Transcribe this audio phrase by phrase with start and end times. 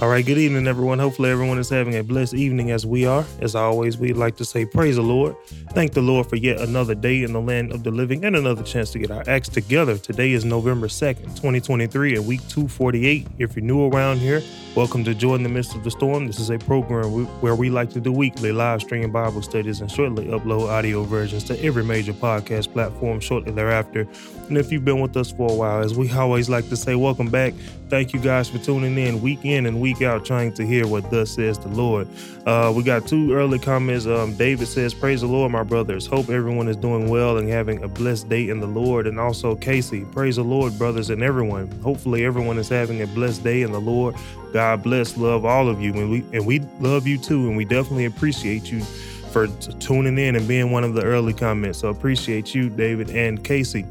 [0.00, 0.98] All right, good evening, everyone.
[0.98, 3.22] Hopefully, everyone is having a blessed evening as we are.
[3.40, 5.36] As always, we'd like to say, Praise the Lord.
[5.72, 8.62] Thank the Lord for yet another day in the land of the living and another
[8.62, 9.98] chance to get our acts together.
[9.98, 13.26] Today is November 2nd, 2023, and week 248.
[13.36, 14.42] If you're new around here,
[14.74, 16.26] welcome to Joy in the Midst of the Storm.
[16.26, 19.90] This is a program where we like to do weekly live stream Bible studies and
[19.90, 24.08] shortly upload audio versions to every major podcast platform shortly thereafter.
[24.48, 26.94] And if you've been with us for a while, as we always like to say,
[26.94, 27.52] welcome back.
[27.90, 31.10] Thank you guys for tuning in week in and week out, trying to hear what
[31.10, 32.06] thus says the Lord.
[32.46, 34.06] Uh, we got two early comments.
[34.06, 36.06] Um, David says, Praise the Lord, my brothers.
[36.06, 39.08] Hope everyone is doing well and having a blessed day in the Lord.
[39.08, 41.68] And also, Casey, praise the Lord, brothers and everyone.
[41.80, 44.14] Hopefully, everyone is having a blessed day in the Lord.
[44.52, 45.92] God bless, love all of you.
[45.92, 47.48] And we, and we love you too.
[47.48, 48.84] And we definitely appreciate you
[49.32, 51.80] for t- tuning in and being one of the early comments.
[51.80, 53.84] So, appreciate you, David and Casey.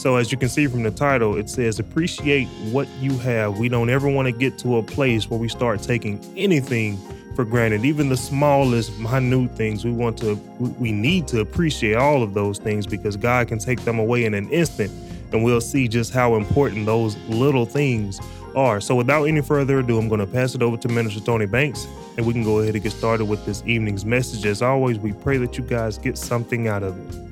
[0.00, 3.58] So, as you can see from the title, it says, Appreciate what you have.
[3.58, 6.98] We don't ever want to get to a place where we start taking anything
[7.36, 9.84] for granted, even the smallest, minute things.
[9.84, 13.82] We want to, we need to appreciate all of those things because God can take
[13.82, 14.90] them away in an instant.
[15.32, 18.20] And we'll see just how important those little things
[18.56, 18.80] are.
[18.80, 21.86] So, without any further ado, I'm going to pass it over to Minister Tony Banks
[22.16, 24.46] and we can go ahead and get started with this evening's message.
[24.46, 27.29] As always, we pray that you guys get something out of it.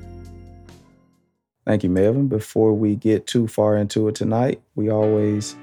[1.69, 2.27] Thank you, Melvin.
[2.27, 5.55] Before we get too far into it tonight, we always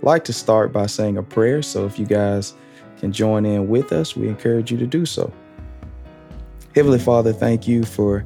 [0.00, 1.60] like to start by saying a prayer.
[1.60, 2.54] So if you guys
[2.98, 5.30] can join in with us, we encourage you to do so.
[6.74, 8.24] Heavenly Father, thank you for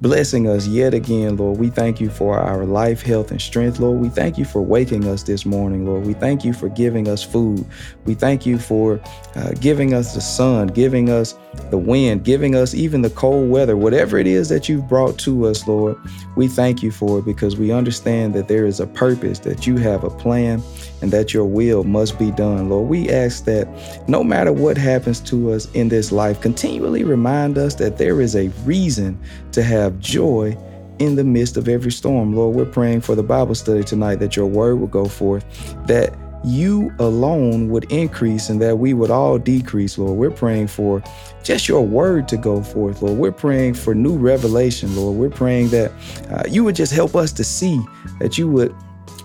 [0.00, 1.58] blessing us yet again, Lord.
[1.58, 4.00] We thank you for our life, health, and strength, Lord.
[4.00, 6.06] We thank you for waking us this morning, Lord.
[6.06, 7.64] We thank you for giving us food.
[8.04, 9.00] We thank you for
[9.34, 11.34] uh, giving us the sun, giving us
[11.70, 15.46] the wind, giving us even the cold weather, whatever it is that you've brought to
[15.46, 15.96] us, Lord.
[16.36, 19.76] We thank you for it because we understand that there is a purpose, that you
[19.78, 20.62] have a plan,
[21.02, 22.88] and that your will must be done, Lord.
[22.88, 23.68] We ask that
[24.08, 28.34] no matter what happens to us in this life, continually remind us that there is
[28.34, 29.18] a reason
[29.52, 30.56] to have joy
[30.98, 32.34] in the midst of every storm.
[32.34, 35.44] Lord, we're praying for the Bible study tonight that your word will go forth,
[35.86, 40.16] that you alone would increase and that we would all decrease, Lord.
[40.16, 41.02] We're praying for
[41.42, 43.18] just your word to go forth, Lord.
[43.18, 45.16] We're praying for new revelation, Lord.
[45.16, 45.92] We're praying that
[46.30, 47.80] uh, you would just help us to see,
[48.20, 48.74] that you would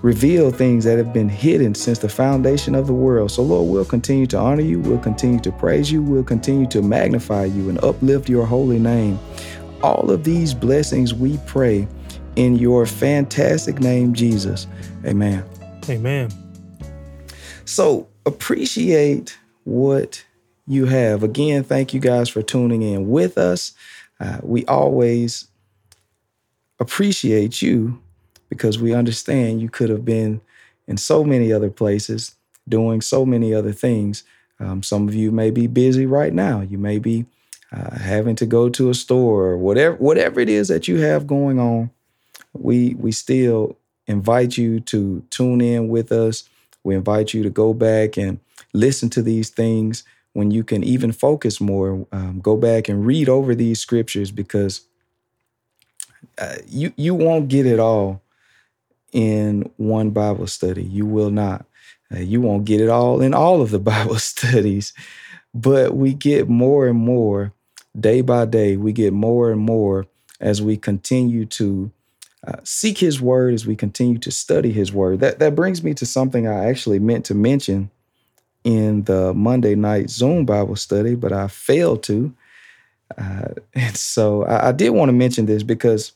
[0.01, 3.31] reveal things that have been hidden since the foundation of the world.
[3.31, 6.81] So, Lord, we'll continue to honor you, we'll continue to praise you, we'll continue to
[6.81, 9.19] magnify you and uplift your holy name.
[9.83, 11.87] All of these blessings we pray
[12.35, 14.67] in your fantastic name, Jesus.
[15.05, 15.43] Amen.
[15.89, 16.29] Amen.
[17.65, 20.23] So appreciate what
[20.67, 21.23] you have.
[21.23, 23.73] Again, thank you guys for tuning in with us.
[24.19, 25.47] Uh, we always
[26.79, 28.01] appreciate you
[28.51, 30.41] because we understand you could have been
[30.87, 32.35] in so many other places
[32.69, 34.23] doing so many other things.
[34.59, 36.61] Um, some of you may be busy right now.
[36.61, 37.25] You may be
[37.71, 41.25] uh, having to go to a store or whatever whatever it is that you have
[41.25, 41.89] going on.
[42.53, 46.43] We we still invite you to tune in with us
[46.83, 48.39] we invite you to go back and
[48.73, 52.07] listen to these things when you can even focus more.
[52.11, 54.81] Um, go back and read over these scriptures because
[56.37, 58.21] uh, you you won't get it all
[59.11, 60.83] in one Bible study.
[60.83, 61.65] You will not.
[62.13, 64.93] Uh, you won't get it all in all of the Bible studies,
[65.53, 67.53] but we get more and more
[67.99, 68.77] day by day.
[68.77, 70.05] We get more and more
[70.39, 71.91] as we continue to
[72.45, 75.19] uh, seek his word as we continue to study his word.
[75.19, 77.91] That that brings me to something I actually meant to mention
[78.63, 82.33] in the Monday night Zoom Bible study, but I failed to.
[83.17, 86.13] Uh, and so I, I did want to mention this because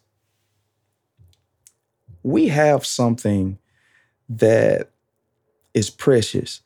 [2.26, 3.60] we have something
[4.28, 4.90] that
[5.76, 6.62] is precious.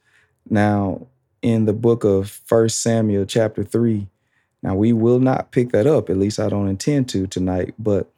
[0.50, 1.06] Now,
[1.42, 4.08] in the book of First Samuel, chapter 3,
[4.64, 8.10] now we will not pick that up, at least I don't intend to tonight, but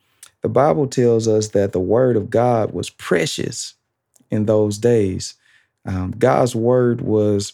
[0.44, 3.74] the Bible tells us that the word of God was precious
[4.30, 5.34] in those days.
[5.84, 7.54] Um, God's word was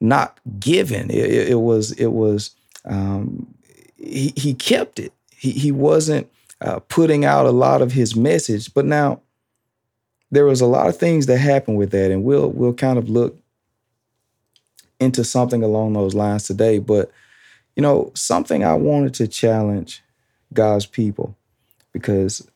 [0.00, 1.10] not given.
[1.10, 3.54] It, it, it was, it was, um,
[3.96, 5.12] he, he kept it.
[5.30, 6.28] He, he wasn't
[6.60, 8.74] uh, putting out a lot of his message.
[8.74, 9.20] But now
[10.30, 13.08] there was a lot of things that happened with that, and we'll we'll kind of
[13.08, 13.38] look
[15.00, 16.78] into something along those lines today.
[16.78, 17.10] But
[17.76, 20.02] you know, something I wanted to challenge
[20.52, 21.36] God's people
[21.92, 22.46] because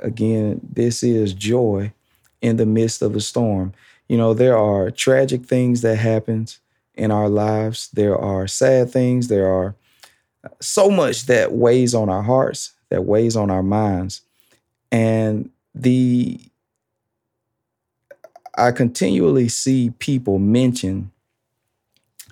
[0.00, 1.92] again, this is joy
[2.40, 3.72] in the midst of a storm.
[4.08, 6.60] You know, there are tragic things that happens
[6.94, 7.88] in our lives.
[7.92, 9.28] There are sad things.
[9.28, 9.74] There are
[10.60, 14.22] so much that weighs on our hearts, that weighs on our minds.
[14.90, 16.40] And the
[18.56, 21.10] I continually see people mention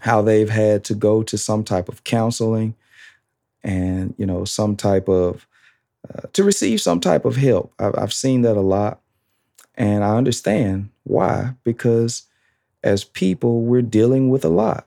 [0.00, 2.74] how they've had to go to some type of counseling
[3.62, 5.46] and, you know, some type of,
[6.08, 7.72] uh, to receive some type of help.
[7.78, 9.00] I've, I've seen that a lot.
[9.76, 12.24] And I understand why, because
[12.82, 14.86] as people, we're dealing with a lot.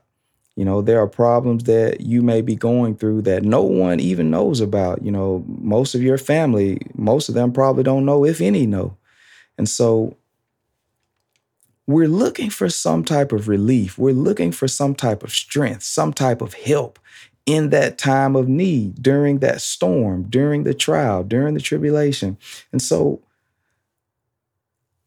[0.56, 4.30] You know, there are problems that you may be going through that no one even
[4.30, 5.04] knows about.
[5.04, 8.96] You know, most of your family, most of them probably don't know, if any know.
[9.58, 10.16] And so
[11.86, 13.98] we're looking for some type of relief.
[13.98, 16.98] We're looking for some type of strength, some type of help
[17.46, 22.38] in that time of need, during that storm, during the trial, during the tribulation.
[22.72, 23.20] And so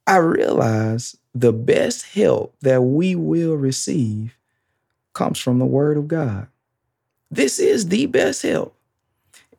[0.06, 4.38] I realize the best help that we will receive
[5.14, 6.48] comes from the Word of God.
[7.32, 8.76] This is the best help.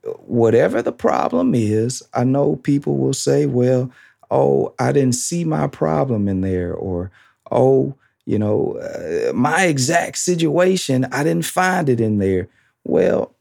[0.05, 3.91] Whatever the problem is, I know people will say, well,
[4.31, 7.11] oh, I didn't see my problem in there, or
[7.51, 7.95] oh,
[8.29, 12.49] you know, uh, my exact situation, I didn't find it in there.
[12.85, 13.35] Well,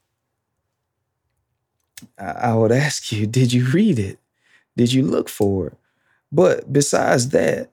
[2.16, 4.18] I would ask you, did you read it?
[4.76, 5.76] Did you look for it?
[6.32, 7.70] But besides that,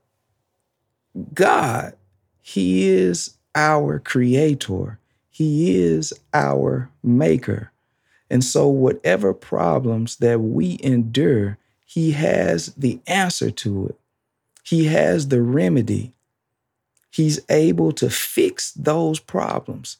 [1.33, 1.93] God,
[2.41, 7.71] He is our creator, He is our maker.
[8.29, 13.99] And so, whatever problems that we endure, He has the answer to it.
[14.63, 16.13] He has the remedy.
[17.11, 19.97] He's able to fix those problems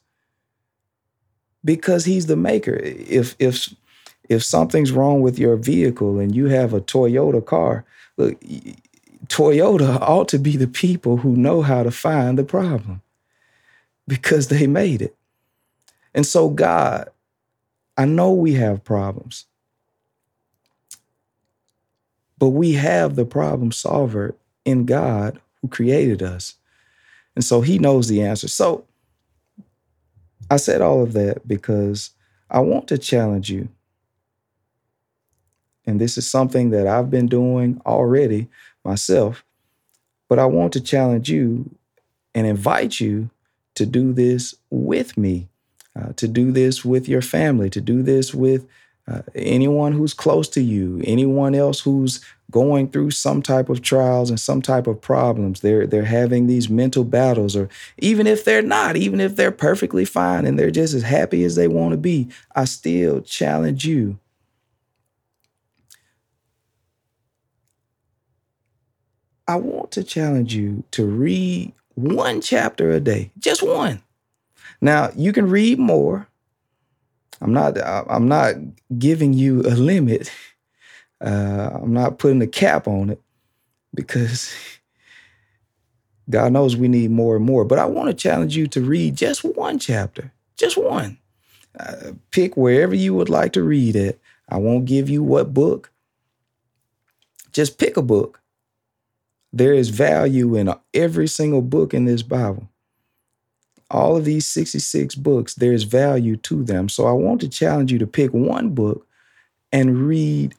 [1.64, 2.76] because He's the maker.
[2.76, 3.74] If, if,
[4.28, 7.86] if something's wrong with your vehicle and you have a Toyota car,
[8.18, 8.40] look,
[9.28, 13.02] Toyota ought to be the people who know how to find the problem
[14.08, 15.16] because they made it.
[16.14, 17.10] And so, God,
[17.98, 19.46] I know we have problems,
[22.46, 26.54] but we have the problem solver in God who created us.
[27.34, 28.48] And so he knows the answer.
[28.48, 28.86] So
[30.52, 32.12] I said all of that because
[32.52, 33.68] I want to challenge you.
[35.88, 38.48] And this is something that I've been doing already
[38.84, 39.44] myself,
[40.30, 41.68] but I want to challenge you
[42.36, 43.32] and invite you
[43.74, 45.48] to do this with me,
[46.00, 48.68] uh, to do this with your family, to do this with
[49.08, 52.22] uh, anyone who's close to you, anyone else who's
[52.52, 55.62] going through some type of trials and some type of problems.
[55.62, 60.06] They're they're having these mental battles, or even if they're not, even if they're perfectly
[60.06, 64.20] fine and they're just as happy as they want to be, I still challenge you.
[69.48, 74.02] I want to challenge you to read one chapter a day, just one.
[74.82, 76.28] Now, you can read more.
[77.42, 78.56] I'm not I'm not
[78.98, 80.32] giving you a limit.
[81.22, 83.22] Uh, I'm not putting a cap on it
[83.94, 84.54] because
[86.30, 87.66] God knows we need more and more.
[87.66, 91.18] But I want to challenge you to read just one chapter, just one.
[91.80, 94.20] Uh, pick wherever you would like to read it.
[94.48, 95.92] I won't give you what book.
[97.52, 98.42] Just pick a book
[99.56, 102.68] there is value in every single book in this Bible.
[103.90, 106.90] All of these 66 books, there's value to them.
[106.90, 109.08] So I want to challenge you to pick one book
[109.72, 110.56] and read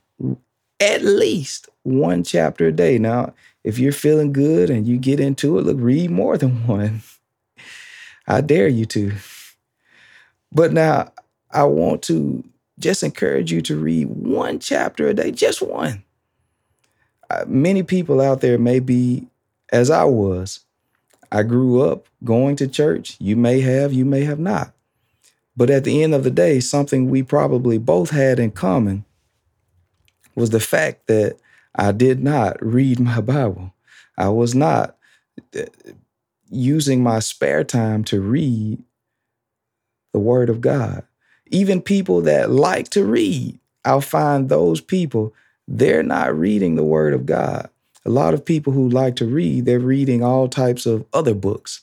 [0.80, 2.98] at least one chapter a day.
[2.98, 3.34] Now,
[3.64, 7.02] if you're feeling good and you get into it, look, read more than one.
[8.26, 9.12] I dare you to.
[10.52, 11.12] But now
[11.50, 12.44] I want to
[12.78, 16.02] just encourage you to read one chapter a day, just one.
[17.30, 19.26] Uh, many people out there may be
[19.72, 20.60] as I was.
[21.32, 23.16] I grew up going to church.
[23.18, 24.72] You may have, you may have not.
[25.56, 29.04] But at the end of the day, something we probably both had in common
[30.36, 31.38] was the fact that
[31.74, 33.72] I did not read my Bible.
[34.16, 34.96] I was not
[35.56, 35.62] uh,
[36.50, 38.82] using my spare time to read
[40.12, 41.04] the Word of God.
[41.48, 45.34] Even people that like to read, I'll find those people
[45.68, 47.68] they're not reading the Word of God.
[48.04, 51.82] A lot of people who like to read, they're reading all types of other books.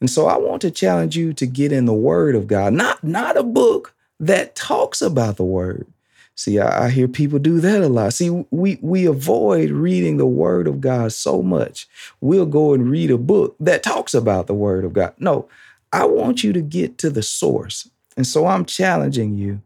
[0.00, 3.04] And so I want to challenge you to get in the Word of God, not,
[3.04, 5.86] not a book that talks about the Word.
[6.36, 8.12] See, I, I hear people do that a lot.
[8.12, 11.88] See, we, we avoid reading the Word of God so much.
[12.20, 15.14] We'll go and read a book that talks about the Word of God.
[15.18, 15.48] No,
[15.92, 17.88] I want you to get to the source.
[18.16, 19.62] And so I'm challenging you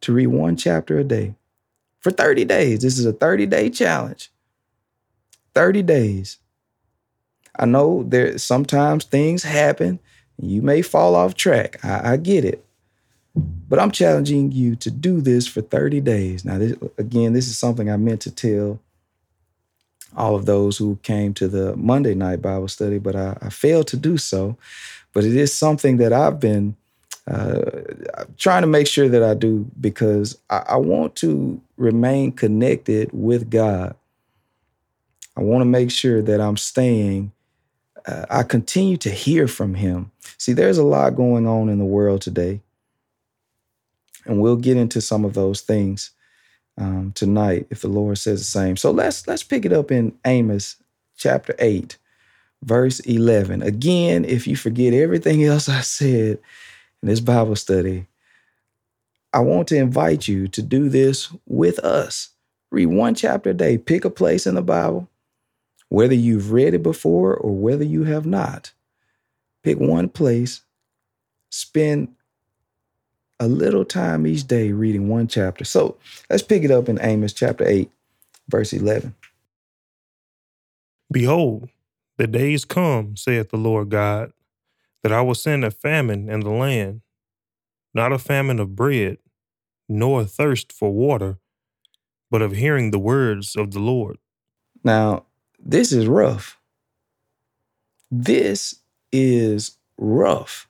[0.00, 1.36] to read one chapter a day
[2.00, 2.80] for 30 days.
[2.80, 4.32] This is a 30 day challenge.
[5.54, 6.38] 30 days.
[7.56, 10.00] I know there sometimes things happen.
[10.36, 11.82] You may fall off track.
[11.84, 12.64] I, I get it.
[13.34, 16.44] But I'm challenging you to do this for 30 days.
[16.44, 18.78] Now, this, again, this is something I meant to tell
[20.16, 23.88] all of those who came to the Monday night Bible study, but I, I failed
[23.88, 24.56] to do so.
[25.12, 26.76] But it is something that I've been
[27.26, 27.62] uh,
[28.36, 33.50] trying to make sure that I do because I, I want to remain connected with
[33.50, 33.96] God.
[35.36, 37.32] I want to make sure that I'm staying.
[38.06, 40.10] Uh, I continue to hear from Him.
[40.36, 42.60] See, there's a lot going on in the world today,
[44.26, 46.10] and we'll get into some of those things
[46.78, 48.76] um, tonight if the Lord says the same.
[48.76, 50.76] So let's let's pick it up in Amos
[51.16, 51.98] chapter eight,
[52.62, 53.62] verse eleven.
[53.62, 56.38] Again, if you forget everything else I said
[57.02, 58.06] in this Bible study,
[59.32, 62.30] I want to invite you to do this with us.
[62.70, 63.78] Read one chapter a day.
[63.78, 65.08] Pick a place in the Bible,
[65.88, 68.72] whether you've read it before or whether you have not.
[69.62, 70.62] Pick one place,
[71.50, 72.14] spend
[73.44, 75.64] a little time each day reading one chapter.
[75.64, 75.98] So
[76.30, 77.90] let's pick it up in Amos chapter 8,
[78.48, 79.14] verse 11.
[81.12, 81.68] Behold,
[82.16, 84.32] the days come, saith the Lord God,
[85.02, 87.02] that I will send a famine in the land,
[87.92, 89.18] not a famine of bread,
[89.90, 91.36] nor a thirst for water,
[92.30, 94.16] but of hearing the words of the Lord.
[94.82, 95.26] Now,
[95.58, 96.58] this is rough.
[98.10, 98.76] This
[99.12, 100.66] is rough.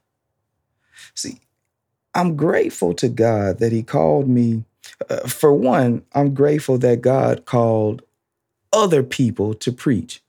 [1.15, 1.39] See,
[2.15, 4.65] I'm grateful to God that He called me.
[5.09, 8.03] Uh, for one, I'm grateful that God called
[8.73, 10.23] other people to preach.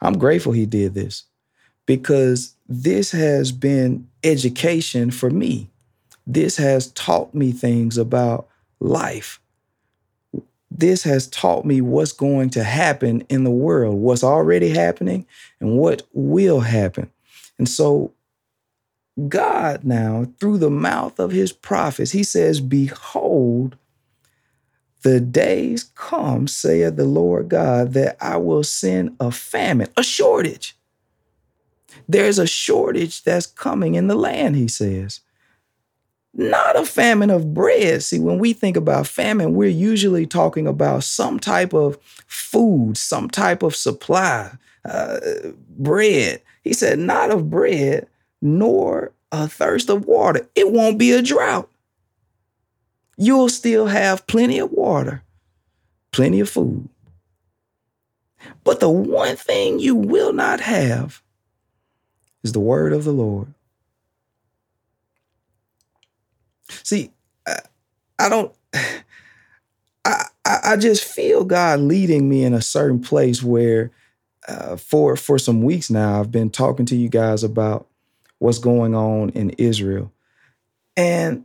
[0.00, 1.24] I'm grateful He did this
[1.86, 5.70] because this has been education for me.
[6.26, 8.48] This has taught me things about
[8.80, 9.40] life.
[10.70, 15.26] This has taught me what's going to happen in the world, what's already happening,
[15.60, 17.10] and what will happen.
[17.56, 18.12] And so
[19.26, 23.76] God now, through the mouth of his prophets, he says, Behold,
[25.02, 30.76] the days come, saith the Lord God, that I will send a famine, a shortage.
[32.08, 35.20] There's a shortage that's coming in the land, he says.
[36.34, 38.02] Not a famine of bread.
[38.02, 43.28] See, when we think about famine, we're usually talking about some type of food, some
[43.28, 44.52] type of supply,
[44.84, 45.18] uh,
[45.70, 46.42] bread.
[46.62, 48.06] He said, Not of bread,
[48.40, 50.48] nor a thirst of water.
[50.54, 51.70] It won't be a drought.
[53.16, 55.22] You'll still have plenty of water,
[56.12, 56.88] plenty of food.
[58.62, 61.22] But the one thing you will not have
[62.44, 63.52] is the word of the Lord.
[66.84, 67.10] See,
[67.46, 67.58] I,
[68.18, 68.54] I don't,
[70.04, 73.90] I, I just feel God leading me in a certain place where
[74.46, 77.87] uh, for for some weeks now I've been talking to you guys about
[78.38, 80.12] what's going on in Israel.
[80.96, 81.44] And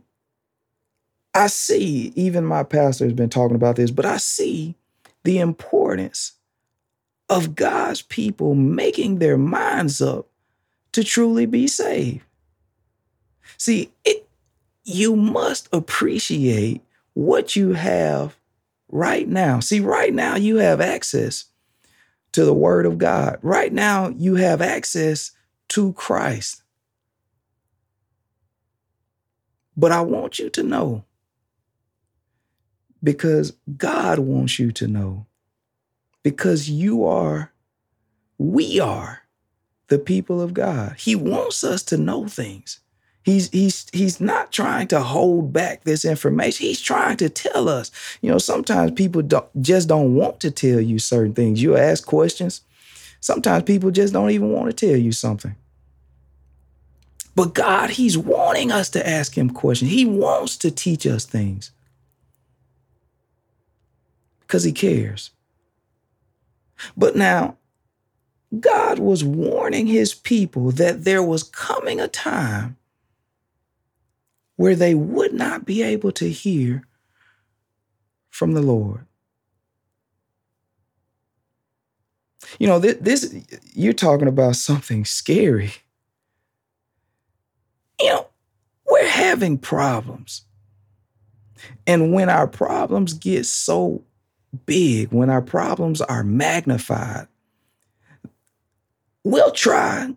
[1.34, 4.76] I see, even my pastor has been talking about this, but I see
[5.24, 6.32] the importance
[7.28, 10.26] of God's people making their minds up
[10.92, 12.24] to truly be saved.
[13.56, 14.28] See, it,
[14.84, 16.82] you must appreciate
[17.14, 18.36] what you have
[18.88, 19.60] right now.
[19.60, 21.46] See, right now you have access
[22.32, 23.38] to the Word of God.
[23.42, 25.30] Right now you have access
[25.70, 26.63] to Christ.
[29.76, 31.04] But I want you to know
[33.02, 35.26] because God wants you to know
[36.22, 37.52] because you are,
[38.38, 39.22] we are
[39.88, 40.96] the people of God.
[40.98, 42.80] He wants us to know things.
[43.22, 46.66] He's he's he's not trying to hold back this information.
[46.66, 47.90] He's trying to tell us.
[48.20, 51.62] You know, sometimes people don't, just don't want to tell you certain things.
[51.62, 52.60] You ask questions.
[53.20, 55.56] Sometimes people just don't even want to tell you something.
[57.34, 59.90] But God, He's wanting us to ask Him questions.
[59.90, 61.72] He wants to teach us things
[64.40, 65.30] because He cares.
[66.96, 67.56] But now,
[68.60, 72.76] God was warning His people that there was coming a time
[74.56, 76.86] where they would not be able to hear
[78.30, 79.04] from the Lord.
[82.58, 83.34] You know, this, this
[83.72, 85.72] you're talking about something scary
[88.00, 88.26] you know,
[88.86, 90.44] we're having problems.
[91.86, 94.02] And when our problems get so
[94.66, 97.28] big, when our problems are magnified,
[99.22, 100.14] we'll try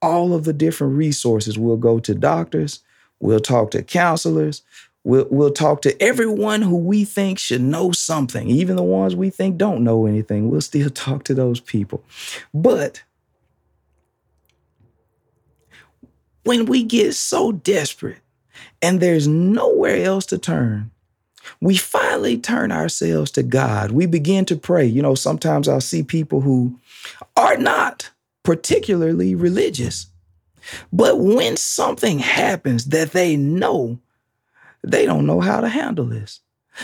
[0.00, 1.58] all of the different resources.
[1.58, 2.80] We'll go to doctors,
[3.20, 4.62] we'll talk to counselors,
[5.04, 9.30] we'll, we'll talk to everyone who we think should know something, even the ones we
[9.30, 10.50] think don't know anything.
[10.50, 12.04] We'll still talk to those people.
[12.54, 13.02] But
[16.48, 18.20] when we get so desperate
[18.80, 20.90] and there's nowhere else to turn,
[21.60, 23.90] we finally turn ourselves to God.
[23.90, 24.86] We begin to pray.
[24.86, 26.80] You know, sometimes I'll see people who
[27.36, 28.10] are not
[28.44, 30.06] particularly religious.
[30.90, 33.98] But when something happens that they know,
[34.82, 36.40] they don't know how to handle this.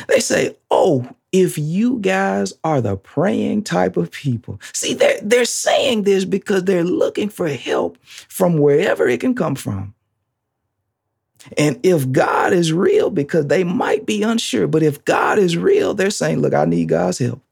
[0.09, 4.61] They say, Oh, if you guys are the praying type of people.
[4.73, 9.57] See, they're, they're saying this because they're looking for help from wherever it can come
[9.57, 9.97] from.
[11.59, 15.93] And if God is real, because they might be unsure, but if God is real,
[15.93, 17.43] they're saying, Look, I need God's help.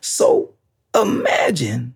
[0.00, 0.54] So
[0.94, 1.94] imagine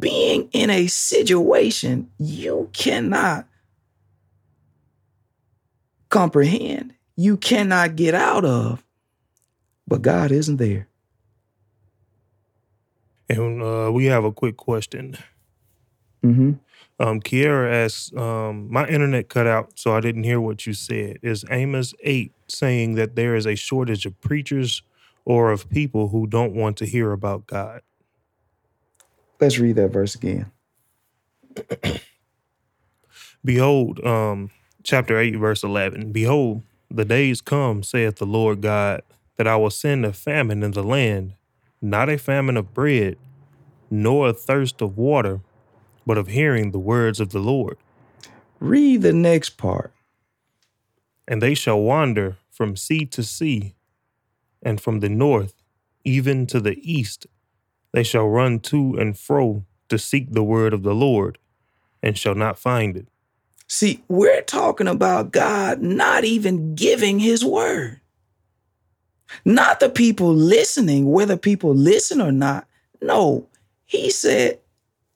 [0.00, 3.46] being in a situation you cannot
[6.08, 8.82] comprehend, you cannot get out of,
[9.86, 10.88] but God isn't there.
[13.28, 15.16] And uh, we have a quick question.
[16.24, 16.54] Mm-hmm.
[16.98, 21.20] Um, Kiera asks, um, my internet cut out, so I didn't hear what you said.
[21.22, 24.82] Is Amos 8 saying that there is a shortage of preachers
[25.24, 27.82] or of people who don't want to hear about God?
[29.40, 30.50] Let's read that verse again.
[33.44, 34.50] Behold, um,
[34.82, 36.62] chapter 8, verse 11 Behold,
[36.96, 39.02] the days come, saith the Lord God,
[39.36, 41.34] that I will send a famine in the land,
[41.80, 43.16] not a famine of bread,
[43.90, 45.40] nor a thirst of water
[46.06, 47.76] but of hearing the words of the Lord.
[48.58, 49.92] Read the next part.
[51.26, 53.74] And they shall wander from sea to sea,
[54.62, 55.54] and from the north
[56.04, 57.26] even to the east.
[57.92, 61.38] They shall run to and fro to seek the word of the Lord,
[62.02, 63.08] and shall not find it.
[63.74, 68.02] See, we're talking about God not even giving his word.
[69.46, 72.68] Not the people listening, whether people listen or not.
[73.00, 73.48] No,
[73.86, 74.58] he said,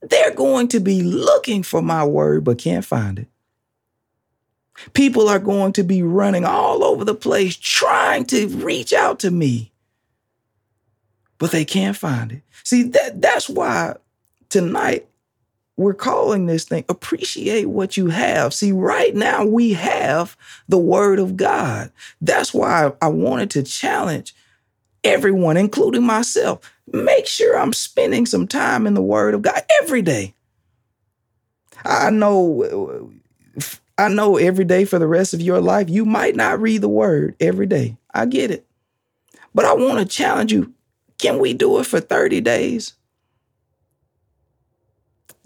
[0.01, 3.29] they're going to be looking for my word but can't find it.
[4.95, 9.31] People are going to be running all over the place trying to reach out to
[9.31, 9.71] me,
[11.37, 12.43] but they can't find it.
[12.65, 13.97] See, that, that's why
[14.49, 15.07] tonight
[15.77, 18.55] we're calling this thing appreciate what you have.
[18.55, 20.37] See, right now we have
[20.69, 21.91] the word of God.
[22.21, 24.35] That's why I wanted to challenge
[25.05, 26.61] everyone, including myself
[26.93, 30.35] make sure I'm spending some time in the Word of God every day.
[31.85, 33.11] I know,
[33.99, 36.89] I know every day for the rest of your life, you might not read the
[36.89, 37.97] Word every day.
[38.15, 38.67] I get it.
[39.55, 40.73] But I want to challenge you
[41.19, 42.93] can we do it for 30 days?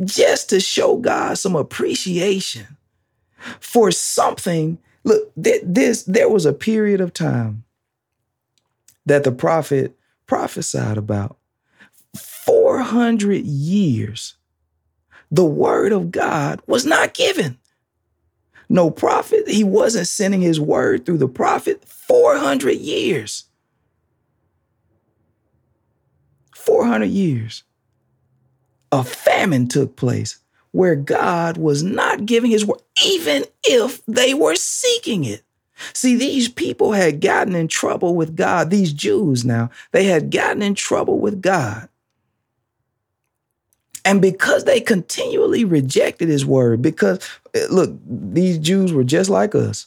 [0.04, 2.76] Just to show God some appreciation
[3.60, 4.78] for something.
[5.04, 7.64] Look, this there was a period of time
[9.06, 11.36] that the prophet prophesied about.
[12.16, 14.36] 400 years,
[15.30, 17.58] the word of God was not given.
[18.68, 23.44] No prophet, he wasn't sending his word through the prophet 400 years.
[26.54, 27.64] 400 years.
[28.92, 30.38] A famine took place
[30.72, 35.42] where God was not giving his word, even if they were seeking it.
[35.94, 38.70] See, these people had gotten in trouble with God.
[38.70, 41.88] These Jews now, they had gotten in trouble with God.
[44.04, 47.18] And because they continually rejected his word, because
[47.54, 49.86] eh, look, these Jews were just like us.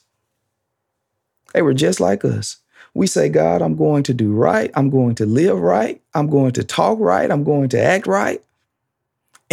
[1.54, 2.58] They were just like us.
[2.96, 4.70] We say, God, I'm going to do right.
[4.76, 6.02] I'm going to live right.
[6.14, 7.30] I'm going to talk right.
[7.30, 8.42] I'm going to act right.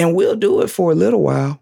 [0.01, 1.61] And we'll do it for a little while.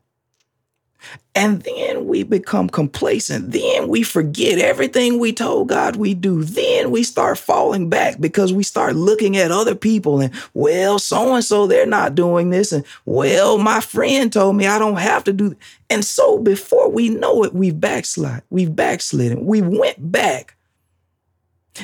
[1.34, 3.50] And then we become complacent.
[3.50, 6.44] Then we forget everything we told God we do.
[6.44, 11.34] Then we start falling back because we start looking at other people and, well, so
[11.34, 12.70] and so, they're not doing this.
[12.70, 15.56] And, well, my friend told me I don't have to do.
[15.90, 18.42] And so before we know it, we've backslid.
[18.50, 19.46] We've backslidden.
[19.46, 20.54] We went back.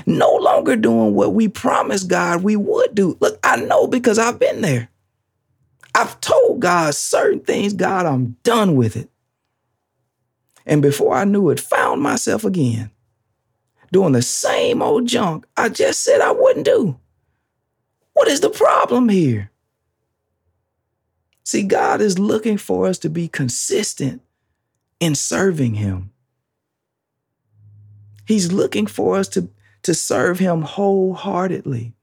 [0.06, 3.16] No longer doing what we promised God we would do.
[3.18, 4.88] Look, I know because I've been there.
[5.94, 9.08] I've told God certain things, God, I'm done with it.
[10.66, 12.90] And before I knew it, found myself again
[13.92, 16.98] doing the same old junk I just said I wouldn't do.
[18.12, 19.50] What is the problem here?
[21.44, 24.20] See, God is looking for us to be consistent
[24.98, 26.10] in serving Him.
[28.26, 29.48] He's looking for us to,
[29.82, 31.93] to serve Him wholeheartedly.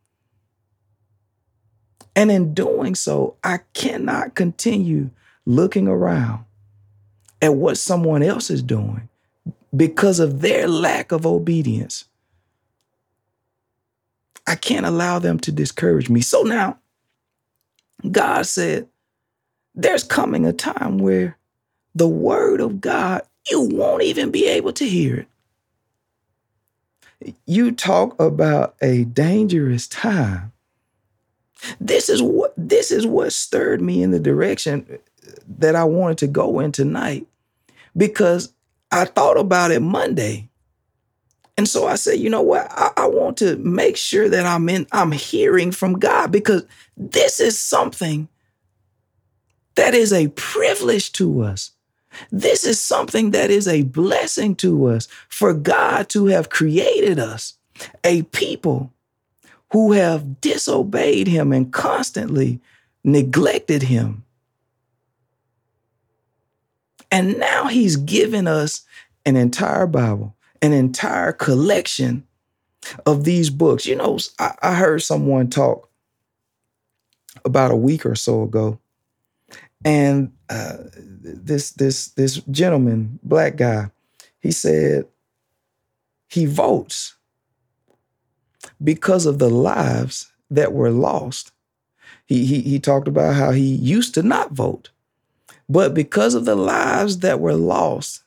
[2.16, 5.10] And in doing so, I cannot continue
[5.46, 6.46] looking around
[7.42, 9.10] at what someone else is doing
[9.76, 12.06] because of their lack of obedience.
[14.46, 16.22] I can't allow them to discourage me.
[16.22, 16.80] So now,
[18.10, 18.88] God said,
[19.74, 21.38] there's coming a time where
[21.96, 25.26] the word of God you won't even be able to hear
[27.22, 27.36] it.
[27.46, 30.52] You talk about a dangerous time.
[31.80, 35.00] This is what this is what stirred me in the direction
[35.58, 37.28] that I wanted to go in tonight
[37.96, 38.54] because
[38.92, 40.50] I thought about it Monday.
[41.58, 42.68] And so I said, you know what?
[42.72, 46.66] I, I, want to make sure that I'm in, I'm hearing from God because
[46.98, 48.28] this is something
[49.76, 51.72] that is a privilege to us.
[52.32, 57.54] This is something that is a blessing to us for God to have created us,
[58.04, 58.92] a people
[59.72, 62.60] who have disobeyed Him and constantly
[63.04, 64.24] neglected Him.
[67.12, 68.84] And now He's given us
[69.26, 72.26] an entire Bible, an entire collection
[73.06, 73.86] of these books.
[73.86, 75.90] You know, I, I heard someone talk
[77.46, 78.80] about a week or so ago
[79.84, 83.90] and uh, this this this gentleman, black guy,
[84.40, 85.06] he said
[86.28, 87.16] he votes
[88.84, 91.52] because of the lives that were lost.
[92.26, 94.90] He, he, he talked about how he used to not vote,
[95.68, 98.24] but because of the lives that were lost,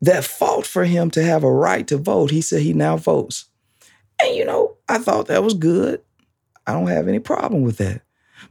[0.00, 3.46] that fought for him to have a right to vote, he said he now votes.
[4.20, 6.00] And you know, I thought that was good.
[6.66, 8.02] I don't have any problem with that.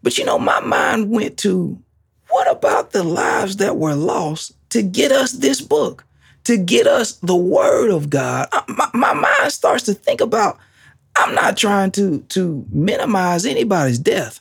[0.04, 1.82] But you know, my mind went to
[2.30, 6.06] what about the lives that were lost to get us this book,
[6.48, 8.50] to get us the word of God?
[8.68, 10.58] My, my mind starts to think about
[11.16, 14.40] I'm not trying to, to minimize anybody's death,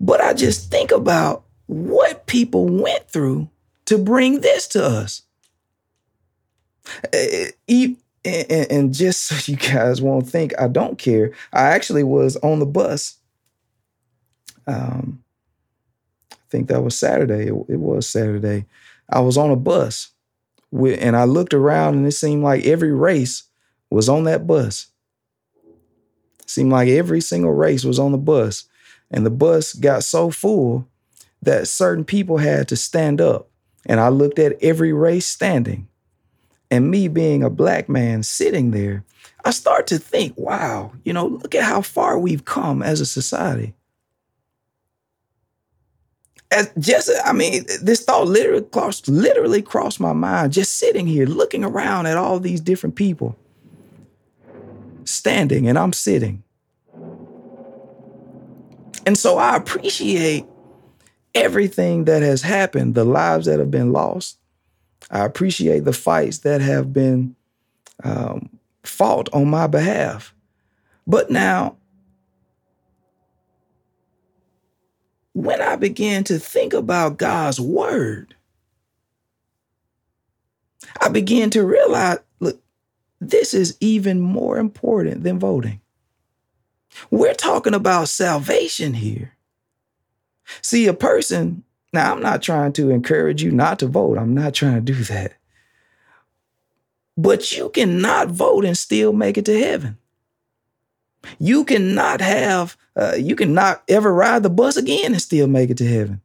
[0.00, 3.48] but I just think about what people went through
[3.86, 5.22] to bring this to us.
[7.12, 7.94] Eh, eh,
[8.70, 12.66] and just so you guys won't think I don't care, I actually was on the
[12.66, 13.18] bus
[14.66, 15.22] um,
[16.32, 17.48] I think that was Saturday.
[17.48, 18.66] It, it, was Saturday.
[19.10, 20.10] I was on a bus
[20.74, 23.44] and I looked around and it seemed like every race
[23.90, 24.88] was on that bus.
[26.40, 28.64] It seemed like every single race was on the bus.
[29.10, 30.88] And the bus got so full
[31.42, 33.48] that certain people had to stand up.
[33.86, 35.88] And I looked at every race standing.
[36.70, 39.04] And me being a black man sitting there,
[39.44, 43.06] I start to think, wow, you know, look at how far we've come as a
[43.06, 43.74] society
[46.50, 51.26] as just I mean, this thought literally crossed literally crossed my mind just sitting here
[51.26, 53.36] looking around at all these different people
[55.04, 56.42] standing and I'm sitting.
[59.06, 60.46] And so I appreciate
[61.34, 64.38] everything that has happened, the lives that have been lost.
[65.10, 67.36] I appreciate the fights that have been
[68.02, 68.48] um,
[68.82, 70.34] fought on my behalf.
[71.06, 71.76] But now
[75.34, 78.34] when I began to think about God's word,
[81.00, 82.60] I began to realize look,
[83.20, 85.80] this is even more important than voting.
[87.10, 89.36] We're talking about salvation here.
[90.62, 94.54] See, a person, now I'm not trying to encourage you not to vote, I'm not
[94.54, 95.34] trying to do that.
[97.16, 99.98] But you cannot vote and still make it to heaven.
[101.38, 105.78] You cannot have, uh, you cannot ever ride the bus again and still make it
[105.78, 106.20] to heaven.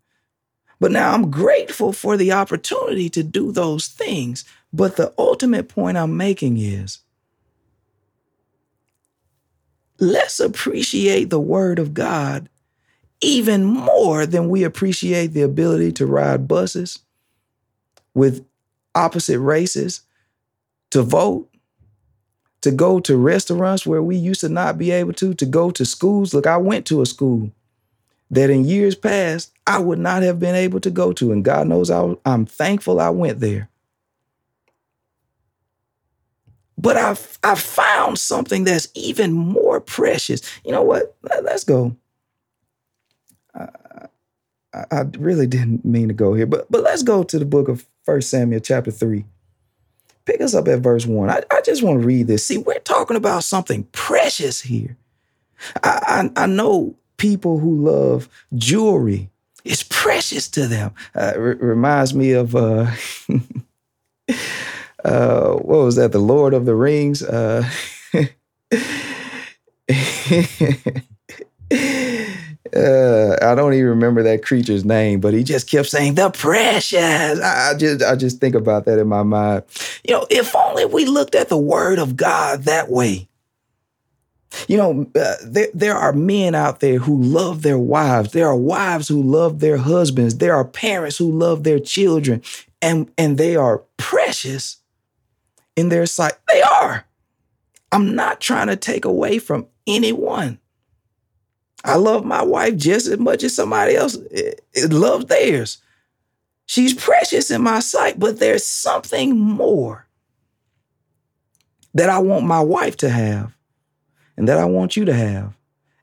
[0.79, 4.45] But now I'm grateful for the opportunity to do those things.
[4.71, 6.99] But the ultimate point I'm making is
[9.99, 12.49] let's appreciate the word of God
[13.21, 16.99] even more than we appreciate the ability to ride buses
[18.13, 18.45] with
[18.95, 20.01] opposite races,
[20.91, 21.49] to vote,
[22.61, 25.85] to go to restaurants where we used to not be able to, to go to
[25.85, 26.33] schools.
[26.33, 27.51] Look, I went to a school
[28.31, 31.31] that in years past I would not have been able to go to.
[31.31, 33.69] And God knows I, am thankful I went there.
[36.77, 40.41] But I've, i found something that's even more precious.
[40.63, 41.15] You know what?
[41.43, 41.95] Let's go.
[43.53, 47.67] I, I really didn't mean to go here, but, but let's go to the book
[47.67, 49.25] of First Samuel, chapter 3.
[50.29, 51.31] Pick us up at verse one.
[51.31, 52.45] I, I just want to read this.
[52.45, 54.95] See, we're talking about something precious here.
[55.83, 59.31] I, I, I know people who love jewelry.
[59.65, 60.93] It's precious to them.
[61.15, 62.91] Uh, r- reminds me of uh,
[65.03, 66.11] uh, what was that?
[66.11, 67.23] The Lord of the Rings.
[67.23, 67.67] Uh,
[72.75, 77.39] uh, I don't even remember that creature's name, but he just kept saying the precious.
[77.39, 79.63] I, just I just think about that in my mind.
[80.07, 83.27] You know, if only we looked at the word of God that way.
[84.67, 88.31] You know, uh, there, there are men out there who love their wives.
[88.31, 90.37] There are wives who love their husbands.
[90.37, 92.41] There are parents who love their children,
[92.81, 94.77] and, and they are precious
[95.75, 96.33] in their sight.
[96.51, 97.05] They are.
[97.91, 100.59] I'm not trying to take away from anyone.
[101.83, 104.17] I love my wife just as much as somebody else
[104.89, 105.77] loves theirs.
[106.65, 110.07] She's precious in my sight, but there's something more
[111.93, 113.55] that I want my wife to have,
[114.37, 115.53] and that I want you to have,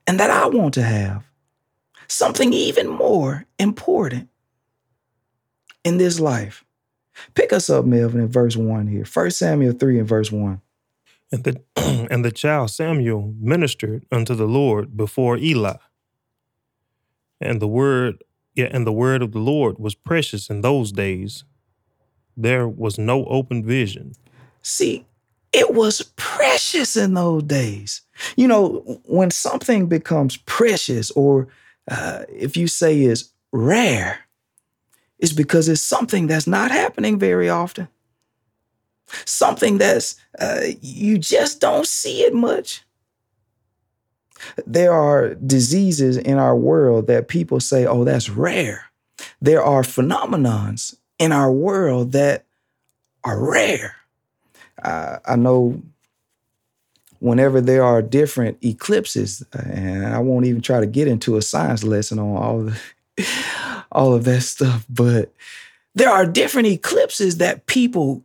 [0.07, 1.25] and that I want to have.
[2.09, 4.29] Something even more important
[5.85, 6.65] in this life.
[7.35, 9.05] Pick us up, Melvin, in verse 1 here.
[9.05, 10.61] 1 Samuel 3 and verse 1.
[11.33, 11.63] And the
[12.11, 15.77] and the child Samuel ministered unto the Lord before Eli.
[17.41, 18.23] And the word
[18.55, 21.45] yeah, and the word of the Lord was precious in those days.
[22.37, 24.13] There was no open vision.
[24.63, 25.07] See,
[25.53, 28.01] it was precious in those days.
[28.37, 31.49] You know, when something becomes precious, or
[31.91, 34.21] uh, if you say is rare,
[35.19, 37.89] it's because it's something that's not happening very often
[39.25, 42.83] something that's uh, you just don't see it much.
[44.67, 48.85] There are diseases in our world that people say, oh, that's rare.
[49.41, 52.45] There are phenomenons in our world that
[53.25, 53.97] are rare.
[54.83, 55.81] Uh, I know
[57.21, 61.83] whenever there are different eclipses, and I won't even try to get into a science
[61.83, 62.67] lesson on all of,
[63.17, 63.27] the,
[63.93, 65.33] all of that stuff, but
[65.95, 68.23] there are different eclipses that people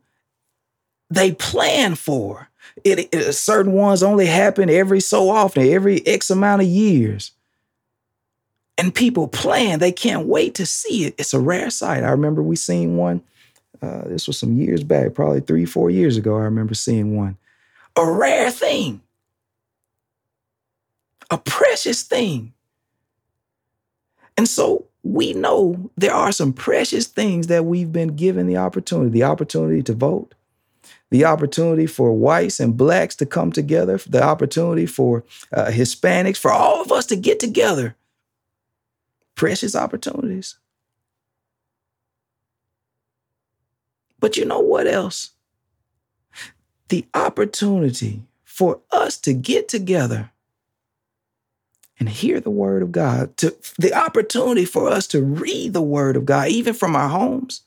[1.11, 2.49] they plan for.
[2.83, 7.31] It, it, certain ones only happen every so often, every X amount of years.
[8.77, 11.15] And people plan, they can't wait to see it.
[11.17, 12.03] It's a rare sight.
[12.03, 13.21] I remember we seen one.
[13.81, 16.37] Uh, this was some years back, probably three, four years ago.
[16.37, 17.37] I remember seeing one.
[17.95, 19.01] A rare thing,
[21.29, 22.53] a precious thing.
[24.37, 29.09] And so we know there are some precious things that we've been given the opportunity
[29.09, 30.33] the opportunity to vote,
[31.11, 36.51] the opportunity for whites and blacks to come together, the opportunity for uh, Hispanics, for
[36.51, 37.95] all of us to get together.
[39.35, 40.57] Precious opportunities.
[44.19, 45.31] But you know what else?
[46.87, 50.31] The opportunity for us to get together
[51.99, 56.15] and hear the word of God, to the opportunity for us to read the word
[56.15, 57.61] of God, even from our homes,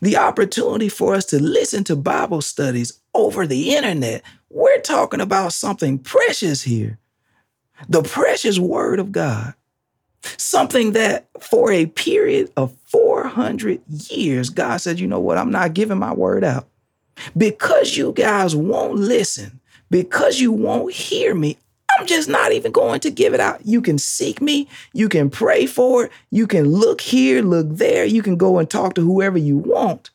[0.00, 4.22] the opportunity for us to listen to Bible studies over the internet.
[4.50, 6.98] We're talking about something precious here
[7.88, 9.54] the precious Word of God.
[10.22, 15.36] Something that for a period of 400 years, God said, you know what?
[15.36, 16.68] I'm not giving my word out.
[17.36, 21.58] Because you guys won't listen, because you won't hear me,
[21.98, 23.64] I'm just not even going to give it out.
[23.64, 28.04] You can seek me, you can pray for it, you can look here, look there,
[28.04, 30.10] you can go and talk to whoever you want.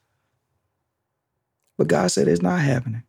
[1.77, 3.03] But God said it's not happening.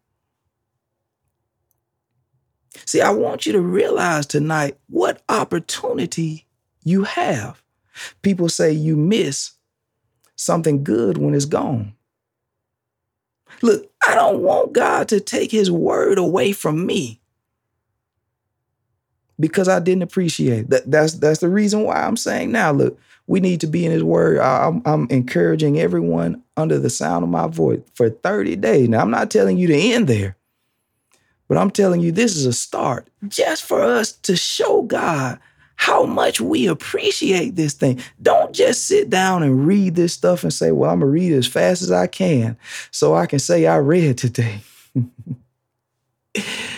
[2.87, 6.47] See, I want you to realize tonight what opportunity
[6.85, 7.63] you have.
[8.23, 9.53] People say you miss
[10.37, 11.95] something good when it's gone.
[13.63, 17.20] Look, I don't want God to take his word away from me
[19.41, 20.91] because I didn't appreciate that.
[20.91, 22.73] That's that's the reason why I'm saying now.
[22.73, 24.39] Look, we need to be in His Word.
[24.39, 28.89] I'm, I'm encouraging everyone under the sound of my voice for 30 days.
[28.89, 30.37] Now I'm not telling you to end there,
[31.49, 35.39] but I'm telling you this is a start, just for us to show God
[35.77, 38.01] how much we appreciate this thing.
[38.21, 41.47] Don't just sit down and read this stuff and say, "Well, I'm gonna read as
[41.47, 42.59] fast as I can,
[42.91, 44.61] so I can say I read today."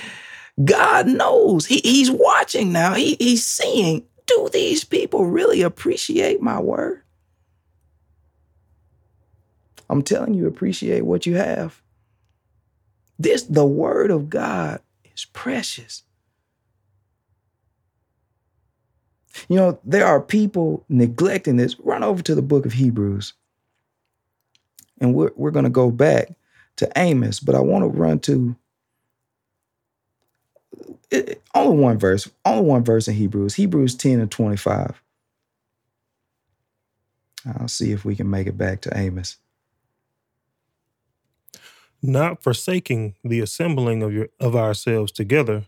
[0.64, 1.66] God knows.
[1.66, 2.94] He, he's watching now.
[2.94, 7.02] He, he's seeing, do these people really appreciate my word?
[9.88, 11.80] I'm telling you, appreciate what you have.
[13.18, 14.80] This, the word of God
[15.14, 16.02] is precious.
[19.48, 21.78] You know, there are people neglecting this.
[21.80, 23.34] Run over to the book of Hebrews.
[25.00, 26.34] And we're, we're going to go back
[26.76, 28.56] to Amos, but I want to run to
[31.10, 35.02] it, only one verse, only one verse in Hebrews, Hebrews 10 and 25.
[37.58, 39.36] I'll see if we can make it back to Amos.
[42.02, 45.64] Not forsaking the assembling of your of ourselves together,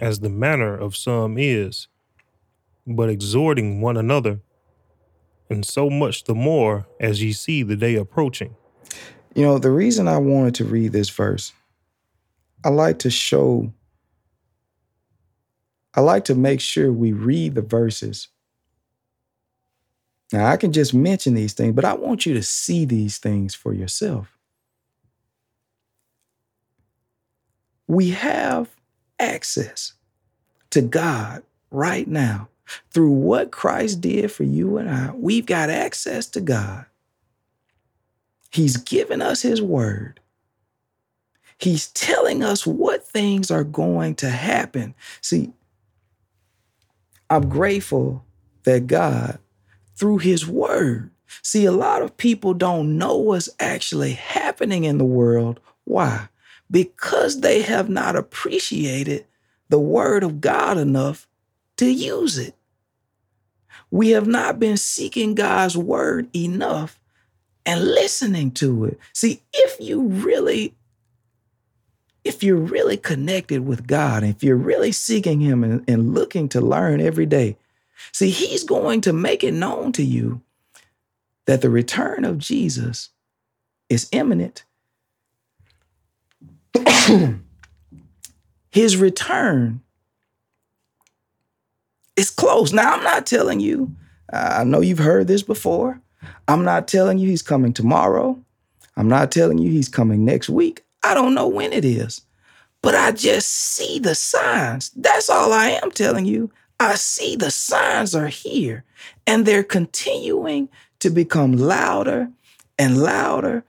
[0.00, 1.88] as the manner of some is,
[2.86, 4.40] but exhorting one another,
[5.50, 8.56] and so much the more as ye see the day approaching.
[9.34, 11.52] You know, the reason I wanted to read this verse,
[12.64, 13.72] I like to show
[15.94, 18.28] I like to make sure we read the verses.
[20.32, 23.54] Now, I can just mention these things, but I want you to see these things
[23.54, 24.38] for yourself.
[27.86, 28.74] We have
[29.18, 29.92] access
[30.70, 32.48] to God right now
[32.90, 35.12] through what Christ did for you and I.
[35.14, 36.86] We've got access to God.
[38.50, 40.20] He's given us His word.
[41.58, 44.94] He's telling us what things are going to happen.
[45.20, 45.52] See,
[47.32, 48.26] I'm grateful
[48.64, 49.38] that God,
[49.96, 55.06] through His Word, see, a lot of people don't know what's actually happening in the
[55.06, 55.58] world.
[55.84, 56.28] Why?
[56.70, 59.24] Because they have not appreciated
[59.70, 61.26] the Word of God enough
[61.78, 62.54] to use it.
[63.90, 67.00] We have not been seeking God's Word enough
[67.64, 68.98] and listening to it.
[69.14, 70.74] See, if you really
[72.42, 76.60] if you're really connected with God, if you're really seeking Him and, and, looking to
[76.60, 77.56] learn every day,
[78.10, 80.40] see, He's going to make it known to you
[81.44, 83.10] that the return of Jesus
[83.88, 84.64] is imminent.
[88.72, 89.80] His return
[92.16, 92.72] is close.
[92.72, 93.94] Now, I'm not telling you,
[94.32, 96.00] I know you've heard this before.
[96.48, 98.36] I'm not telling you He's coming tomorrow.
[98.96, 100.84] I'm not telling you He's coming next week.
[101.04, 102.22] I don't know when it is,
[102.82, 104.90] but I just see the signs.
[104.90, 106.50] That's all I am telling you.
[106.78, 108.84] I see the signs are here
[109.26, 110.68] and they're continuing
[110.98, 112.30] to become louder
[112.78, 113.64] and louder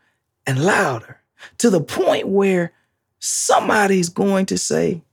[0.47, 1.21] and louder
[1.59, 2.73] to the point where
[3.19, 5.03] somebody's going to say,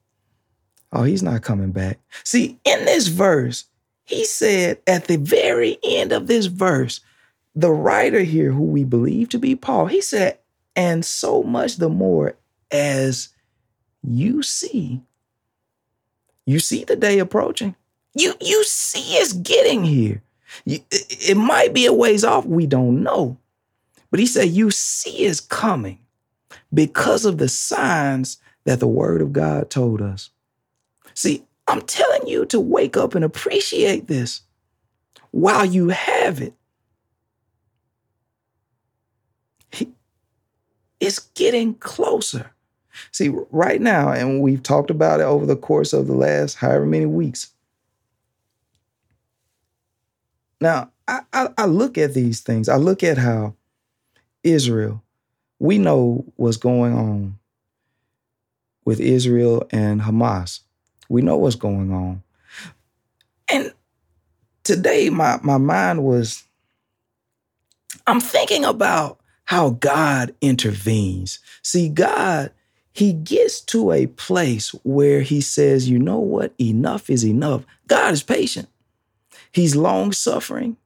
[0.92, 2.00] Oh, he's not coming back.
[2.24, 3.66] See, in this verse,
[4.04, 7.00] he said at the very end of this verse,
[7.54, 10.38] the writer here, who we believe to be Paul, he said,
[10.74, 12.34] and so much the more
[12.72, 13.28] as
[14.02, 15.02] you see,
[16.46, 17.76] you see the day approaching.
[18.14, 20.22] You you see it's getting here.
[20.64, 23.38] You, it, it might be a ways off, we don't know.
[24.10, 26.00] But he said, You see it's coming
[26.72, 30.30] because of the signs that the word of God told us.
[31.14, 34.42] See, I'm telling you to wake up and appreciate this
[35.30, 36.54] while you have it.
[41.00, 42.52] It's getting closer.
[43.12, 46.86] See, right now, and we've talked about it over the course of the last however
[46.86, 47.52] many weeks.
[50.60, 52.68] Now, I, I, I look at these things.
[52.68, 53.54] I look at how
[54.44, 55.02] Israel,
[55.58, 57.38] we know what's going on
[58.84, 60.60] with Israel and Hamas.
[61.08, 62.22] We know what's going on.
[63.52, 63.72] And
[64.62, 66.44] today, my, my mind was,
[68.06, 71.40] I'm thinking about how God intervenes.
[71.62, 72.52] See, God,
[72.92, 76.54] He gets to a place where He says, you know what?
[76.60, 77.64] Enough is enough.
[77.86, 78.68] God is patient,
[79.52, 80.76] He's long suffering.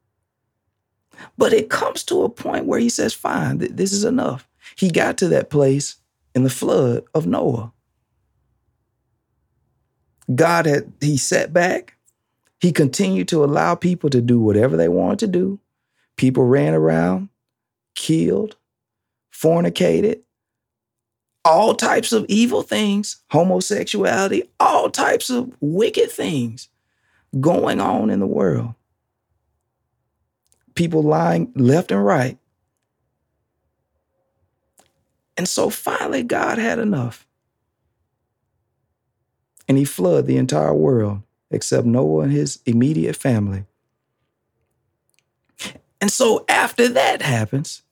[1.38, 4.48] But it comes to a point where He says, fine, th- this is enough.
[4.76, 5.96] He got to that place
[6.34, 7.72] in the flood of Noah.
[10.34, 11.96] God had, He sat back.
[12.60, 15.60] He continued to allow people to do whatever they wanted to do.
[16.16, 17.28] People ran around
[17.94, 18.56] killed,
[19.30, 20.20] fornicated,
[21.44, 26.68] all types of evil things, homosexuality, all types of wicked things
[27.40, 28.74] going on in the world.
[30.74, 32.38] People lying left and right.
[35.36, 37.26] And so finally, God had enough.
[39.68, 43.64] And he flooded the entire world except Noah and his immediate family.
[46.00, 47.82] And so after that happens,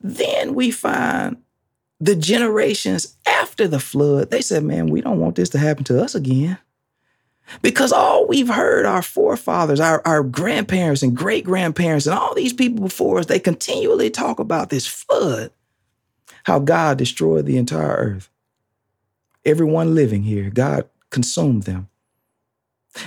[0.00, 1.38] then we find
[2.00, 6.02] the generations after the flood, they said, man, we don't want this to happen to
[6.02, 6.58] us again.
[7.62, 12.52] Because all we've heard our forefathers, our, our grandparents and great grandparents, and all these
[12.52, 15.50] people before us, they continually talk about this flood,
[16.44, 18.30] how God destroyed the entire earth.
[19.44, 21.88] Everyone living here, God consumed them.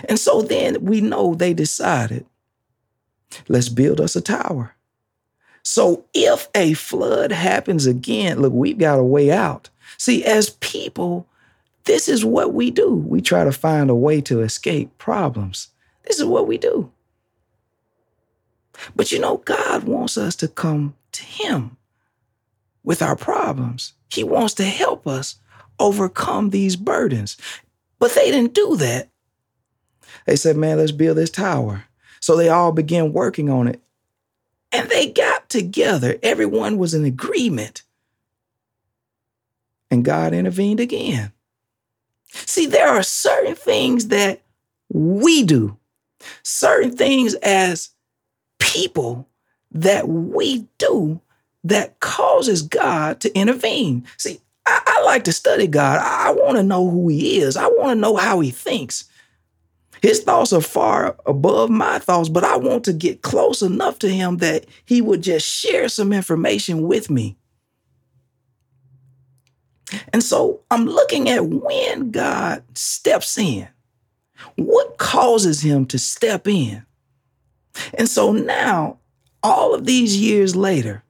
[0.10, 2.25] And so then we know they decided
[3.47, 4.75] Let's build us a tower.
[5.63, 9.70] So if a flood happens again, look, we've got a way out.
[9.97, 11.28] See, as people,
[11.86, 12.93] this is what we do.
[12.93, 15.70] We try to find a way to escape problems.
[16.05, 16.91] This is what we do.
[18.95, 21.78] But you know, God wants us to come to Him
[22.84, 23.93] with our problems.
[24.09, 25.38] He wants to help us
[25.80, 27.38] overcome these burdens.
[27.99, 29.09] But they didn't do that.
[30.26, 31.86] They said, man, let's build this tower.
[32.20, 33.82] So they all began working on it.
[34.72, 36.18] And they got together.
[36.24, 37.84] Everyone was in agreement.
[39.89, 41.32] And God intervened again.
[42.32, 44.41] See, there are certain things that
[44.89, 45.78] we do,
[46.41, 47.91] certain things as
[48.60, 49.30] people
[49.72, 51.22] that we do
[51.64, 54.08] that causes God to intervene.
[54.18, 55.99] See, I, I like to study God.
[55.99, 59.06] I, I want to know who He is, I want to know how He thinks.
[60.04, 64.10] His thoughts are far above my thoughts, but I want to get close enough to
[64.10, 67.38] Him that He would just share some information with me.
[70.12, 73.70] And so I'm looking at when God steps in.
[74.58, 76.86] What causes him to step in?
[77.93, 78.97] And so now,
[79.41, 81.04] all of these years later,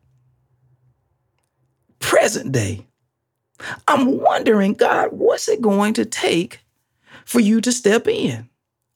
[2.00, 2.86] present day,
[3.88, 6.60] I'm wondering, God, what's it going to take
[7.26, 8.50] for you to step in?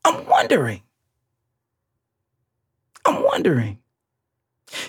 [0.08, 0.82] I'm wondering.
[3.04, 3.80] I'm wondering.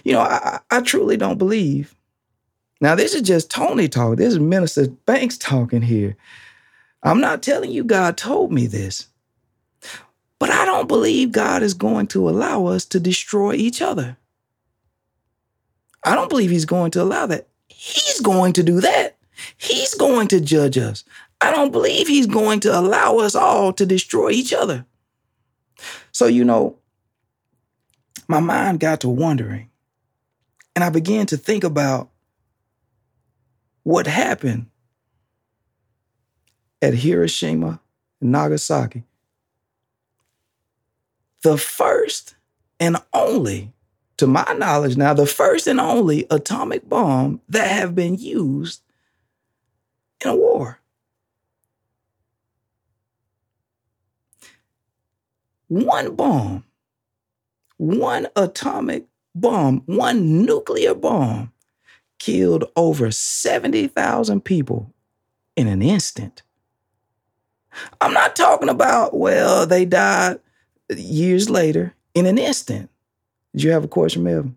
[0.04, 1.94] You know, I, I truly don't believe.
[2.80, 4.16] Now, this is just Tony talk.
[4.16, 6.16] This is Minister Banks talking here.
[7.02, 9.08] I'm not telling you God told me this.
[10.38, 14.16] But I don't believe God is going to allow us to destroy each other.
[16.04, 17.48] I don't believe He's going to allow that.
[17.66, 19.16] He's going to do that.
[19.56, 21.02] He's going to judge us.
[21.40, 24.86] I don't believe He's going to allow us all to destroy each other.
[26.18, 26.76] So, you know,
[28.26, 29.70] my mind got to wondering,
[30.74, 32.10] and I began to think about
[33.84, 34.66] what happened
[36.82, 37.80] at Hiroshima
[38.20, 39.04] and Nagasaki
[41.42, 42.34] the first
[42.80, 43.72] and only,
[44.16, 48.82] to my knowledge now, the first and only atomic bomb that have been used
[50.24, 50.80] in a war.
[55.68, 56.64] One bomb,
[57.76, 61.52] one atomic bomb, one nuclear bomb
[62.18, 64.92] killed over 70,000 people
[65.56, 66.42] in an instant.
[68.00, 70.40] I'm not talking about, well, they died
[70.96, 72.90] years later in an instant.
[73.52, 74.56] Did you have a question, Melvin?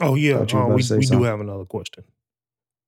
[0.00, 2.04] Oh yeah, uh, we, we do have another question.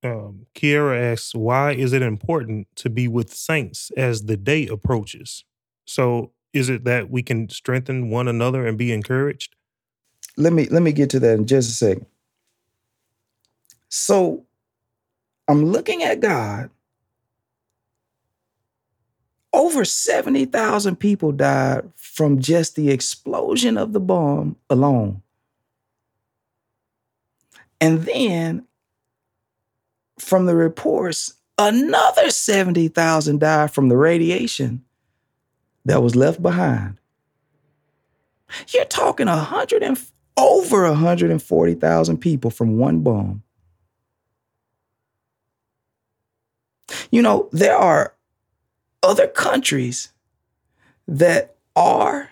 [0.02, 5.44] Um, Kiera asks, "Why is it important to be with saints as the day approaches?"
[5.84, 9.54] So, is it that we can strengthen one another and be encouraged?
[10.36, 12.06] Let me let me get to that in just a second.
[13.88, 14.44] So,
[15.48, 16.70] I'm looking at God
[19.52, 25.22] over 70,000 people died from just the explosion of the bomb alone.
[27.80, 28.66] And then
[30.18, 34.84] from the reports, another 70,000 died from the radiation
[35.86, 36.98] that was left behind.
[38.68, 39.98] You're talking 100 and
[40.36, 43.42] over 140,000 people from one bomb.
[47.10, 48.14] You know, there are
[49.02, 50.12] other countries
[51.08, 52.30] that are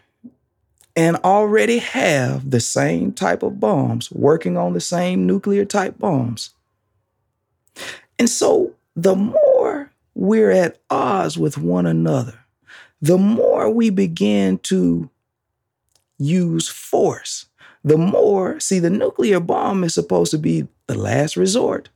[0.97, 6.51] and already have the same type of bombs, working on the same nuclear type bombs.
[8.19, 12.44] And so the more we're at odds with one another,
[13.01, 15.11] the more we begin to
[16.19, 17.47] use force,
[17.83, 21.91] the more, see, the nuclear bomb is supposed to be the last resort.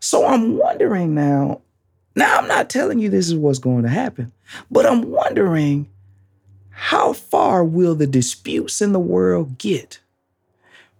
[0.00, 1.60] So I'm wondering now
[2.18, 4.32] now, I'm not telling you this is what's going to happen,
[4.72, 5.88] but I'm wondering
[6.70, 10.00] how far will the disputes in the world get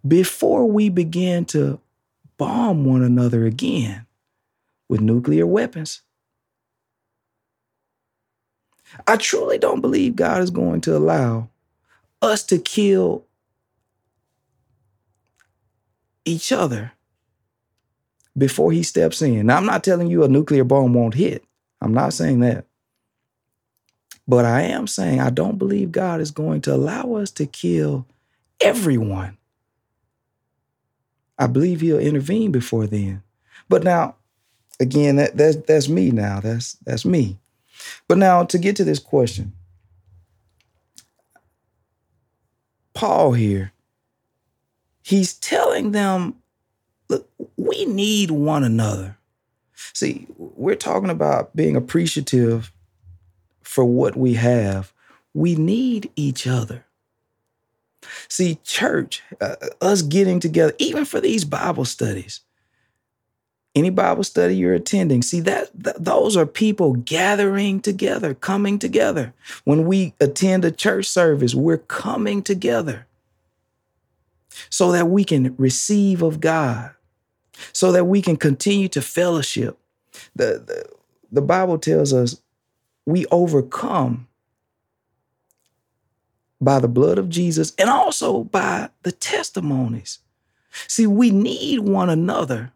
[0.06, 1.80] before we begin to
[2.36, 4.06] bomb one another again
[4.88, 6.02] with nuclear weapons?
[9.07, 11.49] I truly don't believe God is going to allow
[12.22, 13.24] us to kill
[16.24, 16.93] each other
[18.36, 19.47] before he steps in.
[19.47, 21.45] Now, I'm not telling you a nuclear bomb won't hit.
[21.80, 22.66] I'm not saying that.
[24.26, 28.07] But I am saying I don't believe God is going to allow us to kill
[28.61, 29.39] everyone.
[31.39, 33.22] I believe he'll intervene before then.
[33.68, 34.16] But now,
[34.80, 36.41] again, that, that's that's me now.
[36.41, 37.39] That's that's me.
[38.06, 39.52] But now to get to this question,
[42.94, 43.72] Paul here,
[45.02, 46.34] he's telling them
[47.08, 49.16] look, we need one another.
[49.94, 52.72] See, we're talking about being appreciative
[53.62, 54.92] for what we have.
[55.34, 56.84] We need each other.
[58.28, 62.40] See, church, uh, us getting together, even for these Bible studies,
[63.78, 69.32] any Bible study you're attending, see that th- those are people gathering together, coming together.
[69.64, 73.06] When we attend a church service, we're coming together
[74.70, 76.90] so that we can receive of God
[77.72, 79.78] so that we can continue to fellowship.
[80.34, 80.98] The, the
[81.30, 82.40] the Bible tells us
[83.04, 84.28] we overcome
[86.60, 90.20] by the blood of Jesus and also by the testimonies.
[90.86, 92.72] See, we need one another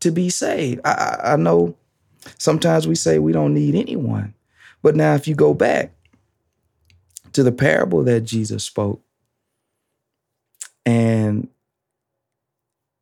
[0.00, 0.80] to be saved.
[0.84, 1.74] I, I, know
[2.38, 4.34] sometimes we say we don't need anyone,
[4.82, 5.92] but now if you go back
[7.32, 9.02] to the parable that Jesus spoke,
[10.86, 11.48] and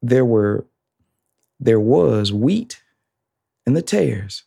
[0.02, 0.64] there were
[1.60, 2.82] there was wheat
[3.64, 4.44] and the tares.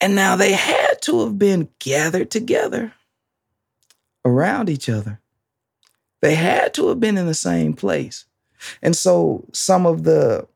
[0.00, 2.92] And now they had to have been gathered together
[4.24, 5.20] around each other.
[6.20, 8.26] They had to have been in the same place.
[8.82, 10.46] And so some of the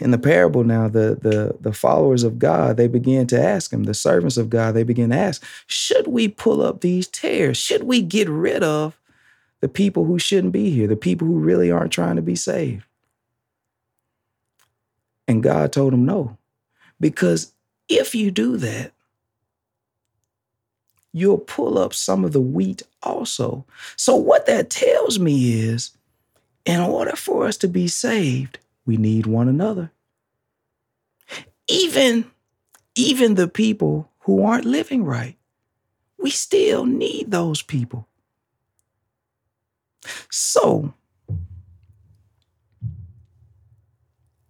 [0.00, 3.84] in the parable now, the the the followers of God, they began to ask him,
[3.84, 7.56] the servants of God, they began to ask, should we pull up these tares?
[7.56, 8.98] Should we get rid of
[9.60, 12.84] the people who shouldn't be here, the people who really aren't trying to be saved?
[15.26, 16.38] And God told him no.
[17.00, 17.52] Because
[17.88, 18.92] if you do that,
[21.12, 23.64] you'll pull up some of the wheat also.
[23.96, 25.90] So, what that tells me is
[26.68, 29.90] in order for us to be saved, we need one another.
[31.66, 32.26] Even,
[32.94, 35.38] even the people who aren't living right,
[36.18, 38.06] we still need those people.
[40.30, 40.92] So,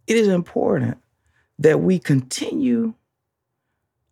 [0.09, 0.99] it is important
[1.61, 2.95] that we continue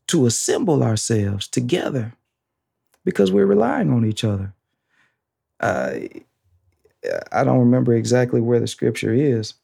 [0.07, 2.13] to assemble ourselves together
[3.05, 4.53] because we're relying on each other.
[5.59, 5.95] Uh,
[7.33, 9.55] I don't remember exactly where the scripture is,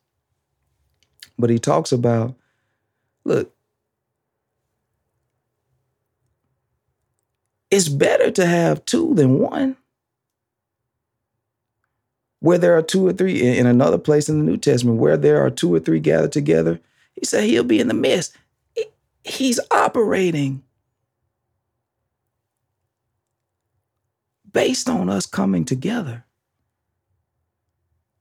[1.38, 2.34] but he talks about
[3.24, 3.52] look,
[7.70, 9.76] it's better to have two than one.
[12.40, 15.44] Where there are two or three, in another place in the New Testament, where there
[15.44, 16.80] are two or three gathered together,
[17.14, 18.36] he said he'll be in the midst.
[19.22, 20.64] He's operating
[24.52, 26.24] based on us coming together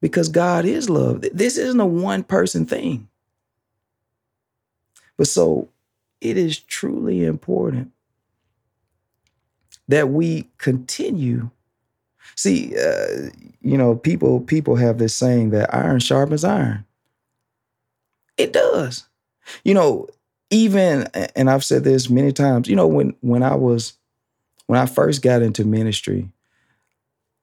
[0.01, 1.21] because God is love.
[1.33, 3.07] This isn't a one person thing.
[5.17, 5.69] But so
[6.19, 7.91] it is truly important
[9.87, 11.49] that we continue.
[12.35, 13.29] See, uh,
[13.61, 16.85] you know, people people have this saying that iron sharpens iron.
[18.37, 19.07] It does.
[19.63, 20.07] You know,
[20.49, 21.03] even
[21.35, 22.67] and I've said this many times.
[22.67, 23.93] You know, when when I was
[24.67, 26.29] when I first got into ministry,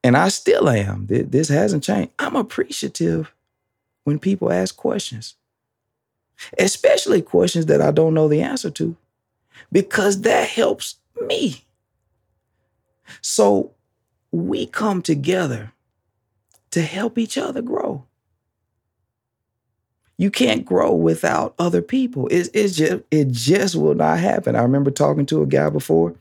[0.03, 1.07] and I still am.
[1.07, 2.11] This hasn't changed.
[2.19, 3.33] I'm appreciative
[4.03, 5.35] when people ask questions,
[6.57, 8.95] especially questions that I don't know the answer to,
[9.71, 11.63] because that helps me.
[13.21, 13.71] So
[14.31, 15.73] we come together
[16.71, 18.05] to help each other grow.
[20.17, 22.27] You can't grow without other people.
[22.27, 24.55] It, it, just, it just will not happen.
[24.55, 26.13] I remember talking to a guy before,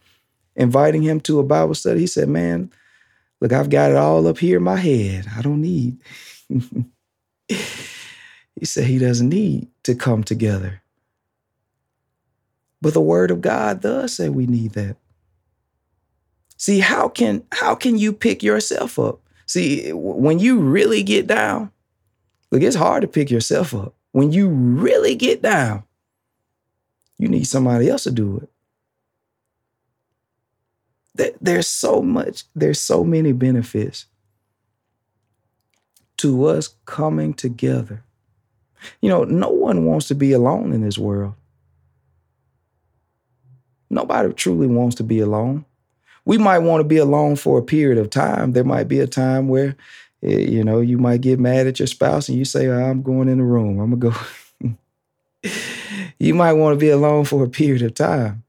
[0.54, 2.00] inviting him to a Bible study.
[2.00, 2.70] He said, Man,
[3.40, 5.26] Look, I've got it all up here in my head.
[5.36, 5.98] I don't need.
[7.48, 10.82] he said he doesn't need to come together.
[12.80, 14.96] But the word of God does say we need that.
[16.56, 19.20] See, how can how can you pick yourself up?
[19.46, 21.70] See, when you really get down,
[22.50, 23.94] look, it's hard to pick yourself up.
[24.12, 25.84] When you really get down,
[27.18, 28.50] you need somebody else to do it
[31.40, 34.06] there's so much, there's so many benefits
[36.18, 38.02] to us coming together.
[39.00, 41.34] You know, no one wants to be alone in this world.
[43.90, 45.64] Nobody truly wants to be alone.
[46.24, 48.52] We might want to be alone for a period of time.
[48.52, 49.76] There might be a time where,
[50.22, 53.28] eh, you know, you might get mad at your spouse and you say, I'm going
[53.28, 53.80] in the room.
[53.80, 54.70] I'm going to
[55.42, 55.50] go.
[56.18, 58.44] you might want to be alone for a period of time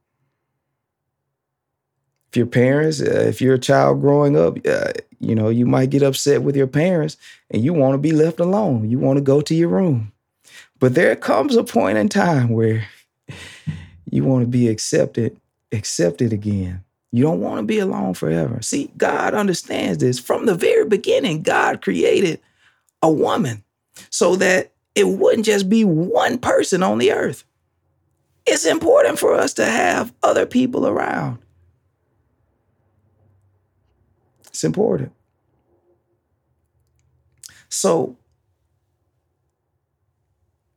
[2.30, 5.90] if your parents, uh, if you're a child growing up, uh, you know, you might
[5.90, 7.18] get upset with your parents
[7.50, 8.90] and you want to be left alone.
[8.90, 10.12] You want to go to your room.
[10.80, 12.88] But there comes a point in time where
[14.10, 15.40] you want to be accepted,
[15.72, 16.84] accepted again.
[17.12, 18.62] You don't want to be alone forever.
[18.62, 20.20] See, God understands this.
[20.20, 22.40] From the very beginning, God created
[23.02, 23.64] a woman
[24.12, 27.44] so that it wouldn't just be one person on the earth.
[28.46, 31.40] It's important for us to have other people around.
[34.50, 35.12] It's important.
[37.70, 38.18] So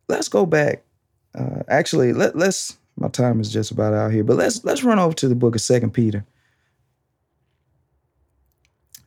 [0.08, 0.84] let's go back.
[1.34, 2.78] Uh, actually, let, let's.
[2.96, 5.54] My time is just about out here, but let's let's run over to the book
[5.54, 6.24] of Second Peter,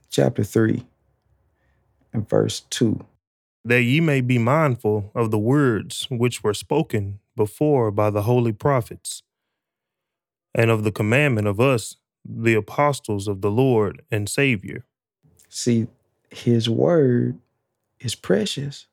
[0.10, 0.86] chapter three,
[2.14, 3.06] and verse two.
[3.66, 8.54] that ye may be mindful of the words which were spoken before by the holy
[8.54, 9.24] prophets,
[10.54, 11.98] and of the commandment of us,
[12.28, 14.86] the apostles of the Lord and Savior.
[15.48, 15.88] See,
[16.30, 17.38] his word
[18.00, 18.88] is precious.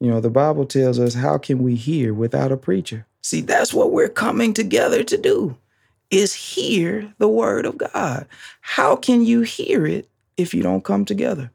[0.00, 3.06] You know, the Bible tells us, how can we hear without a preacher?
[3.20, 5.56] See, that's what we're coming together to do,
[6.10, 8.26] is hear the word of God.
[8.60, 11.50] How can you hear it if you don't come together?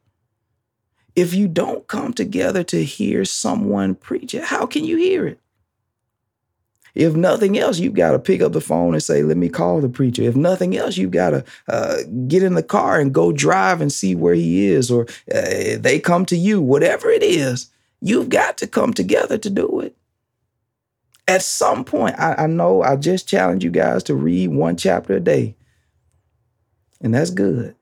[1.16, 5.40] If you don't come together to hear someone preach it, how can you hear it?
[6.98, 9.82] If nothing else, you've got to pick up the phone and say, let me call
[9.82, 10.24] the preacher.
[10.24, 13.92] If nothing else, you've got to uh, get in the car and go drive and
[13.92, 17.70] see where he is, or uh, they come to you, whatever it is
[18.02, 19.96] You've got to come together to do it.
[21.28, 25.16] At some point, I, I know I just challenge you guys to read one chapter
[25.16, 25.56] a day,
[27.02, 27.76] and that's good.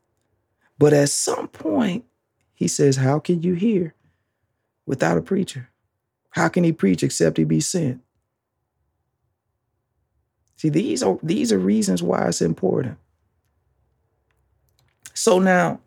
[0.79, 2.05] But at some point,
[2.53, 3.93] he says, How can you hear
[4.85, 5.69] without a preacher?
[6.31, 8.01] How can he preach except he be sent?
[10.57, 12.97] See, these are these are reasons why it's important.
[15.13, 15.79] So now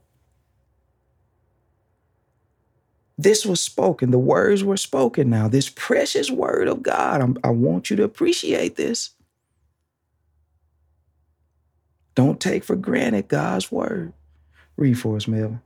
[3.21, 4.13] This was spoken.
[4.13, 5.49] The words were spoken now.
[5.49, 7.21] This precious word of God.
[7.21, 9.11] I'm, i want you to appreciate this.
[12.15, 14.13] Don't take for granted God's word.
[14.77, 15.61] Read for us, Melvin.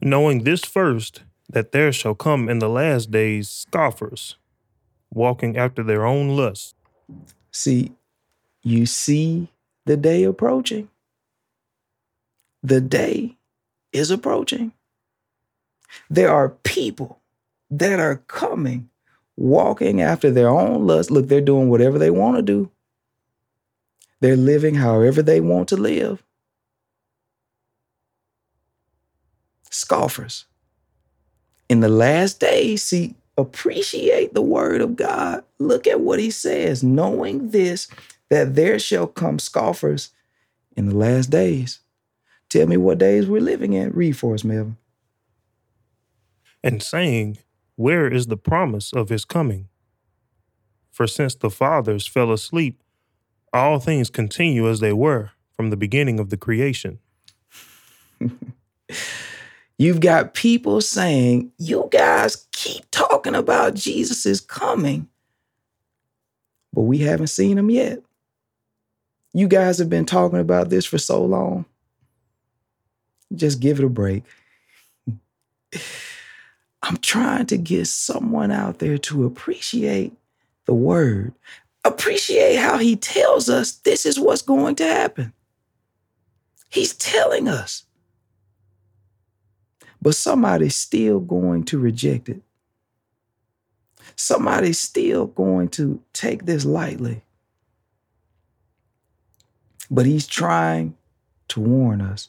[0.00, 4.36] Knowing this first, that there shall come in the last days scoffers,
[5.12, 6.74] walking after their own lusts.
[7.50, 7.92] See,
[8.62, 9.48] you see
[9.86, 10.88] the day approaching.
[12.62, 13.36] The day
[13.92, 14.72] is approaching.
[16.08, 17.20] There are people
[17.70, 18.90] that are coming,
[19.36, 21.10] walking after their own lust.
[21.10, 22.70] Look, they're doing whatever they want to do,
[24.20, 26.22] they're living however they want to live.
[29.70, 30.44] Scoffers.
[31.68, 35.44] In the last days, see, appreciate the word of God.
[35.58, 37.88] Look at what he says, knowing this,
[38.28, 40.10] that there shall come scoffers
[40.76, 41.80] in the last days.
[42.48, 43.90] Tell me what days we're living in.
[43.90, 44.76] Read for us, Melvin
[46.62, 47.38] and saying,
[47.76, 49.68] Where is the promise of his coming?
[50.90, 52.82] For since the fathers fell asleep,
[53.52, 56.98] all things continue as they were from the beginning of the creation.
[59.80, 65.08] You've got people saying, You guys keep talking about Jesus is coming,
[66.74, 68.02] but we haven't seen him yet.
[69.32, 71.64] You guys have been talking about this for so long.
[73.34, 74.22] Just give it a break.
[76.82, 80.12] I'm trying to get someone out there to appreciate
[80.66, 81.32] the word,
[81.86, 85.32] appreciate how he tells us this is what's going to happen.
[86.68, 87.86] He's telling us.
[90.02, 92.42] But somebody's still going to reject it.
[94.16, 97.22] Somebody's still going to take this lightly.
[99.90, 100.96] But he's trying
[101.48, 102.28] to warn us.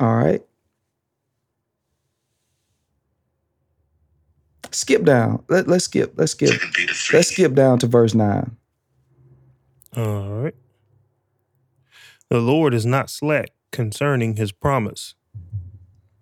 [0.00, 0.42] All right.
[4.74, 5.42] skip down.
[5.48, 6.14] Let, let's skip.
[6.16, 6.60] Let's skip.
[7.12, 8.56] Let's skip down to verse nine.
[9.96, 10.54] All right.
[12.28, 15.16] The Lord is not slack concerning his promise,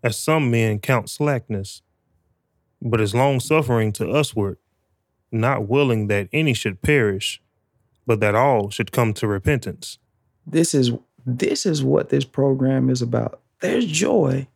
[0.02, 1.82] as some men count slackness,
[2.80, 4.56] but is long suffering to usward,
[5.30, 7.42] not willing that any should perish,
[8.06, 9.98] but that all should come to repentance.
[10.46, 10.92] This is
[11.26, 13.40] this is what this program is about.
[13.60, 14.48] There's joy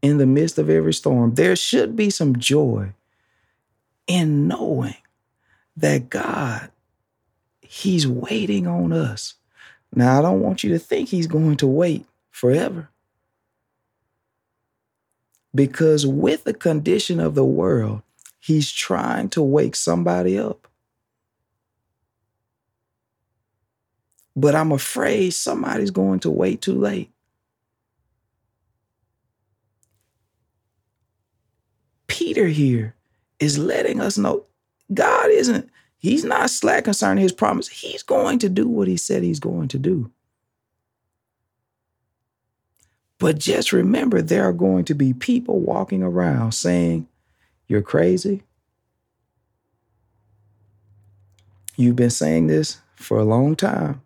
[0.00, 1.34] in the midst of every storm.
[1.34, 2.94] There should be some joy
[4.06, 4.96] in knowing
[5.76, 6.70] that God,
[7.60, 9.34] He's waiting on us.
[9.94, 12.88] Now, I don't want you to think He's going to wait forever.
[15.54, 18.02] Because with the condition of the world,
[18.40, 20.66] He's trying to wake somebody up.
[24.34, 27.10] But I'm afraid somebody's going to wait too late.
[32.08, 32.96] Peter here
[33.38, 34.44] is letting us know
[34.92, 37.68] God isn't, He's not slack concerning His promise.
[37.68, 40.10] He's going to do what He said He's going to do.
[43.22, 47.06] But just remember, there are going to be people walking around saying,
[47.68, 48.42] You're crazy.
[51.76, 54.02] You've been saying this for a long time.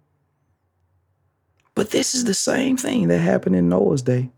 [1.75, 4.33] But this is the same thing that happened in Noah's day.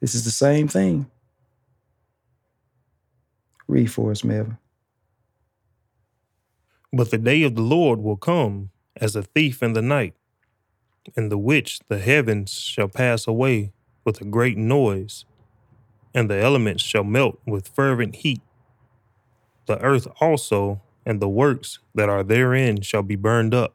[0.00, 1.10] This is the same thing.
[3.68, 4.58] Read for us, Melvin.
[6.92, 10.12] But the day of the Lord will come as a thief in the night,
[11.16, 13.72] in the which the heavens shall pass away
[14.04, 15.24] with a great noise,
[16.14, 18.40] and the elements shall melt with fervent heat.
[19.66, 23.74] The earth also and the works that are therein shall be burned up.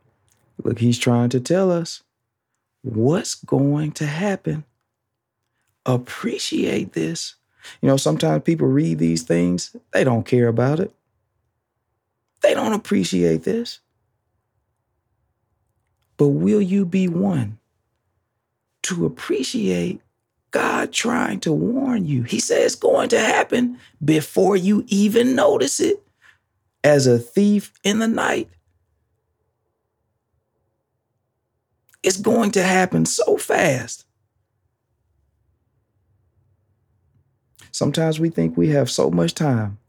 [0.64, 2.04] Look, he's trying to tell us
[2.82, 4.64] what's going to happen.
[5.86, 7.36] Appreciate this.
[7.82, 10.94] You know, sometimes people read these things, they don't care about it.
[12.42, 13.80] They don't appreciate this.
[16.18, 17.59] But will you be one
[18.84, 20.01] to appreciate
[20.51, 22.24] God trying to warn you?
[22.24, 26.01] He says it's going to happen before you even notice it
[26.84, 28.49] as a thief in the night.
[32.03, 34.05] It's going to happen so fast.
[37.72, 39.80] Sometimes we think we have so much time.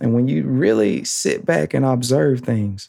[0.00, 2.88] And when you really sit back and observe things,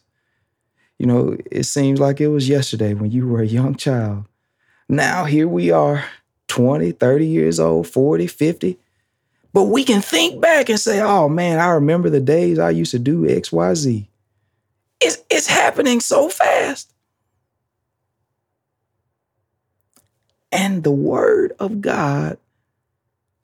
[1.00, 4.26] you know, it seems like it was yesterday when you were a young child.
[4.88, 6.06] Now here we are,
[6.48, 8.78] 20, 30 years old, 40, 50.
[9.54, 12.92] But we can think back and say, oh man, I remember the days I used
[12.92, 14.08] to do XYZ.
[15.00, 16.92] It's, it's happening so fast.
[20.52, 22.38] And the word of God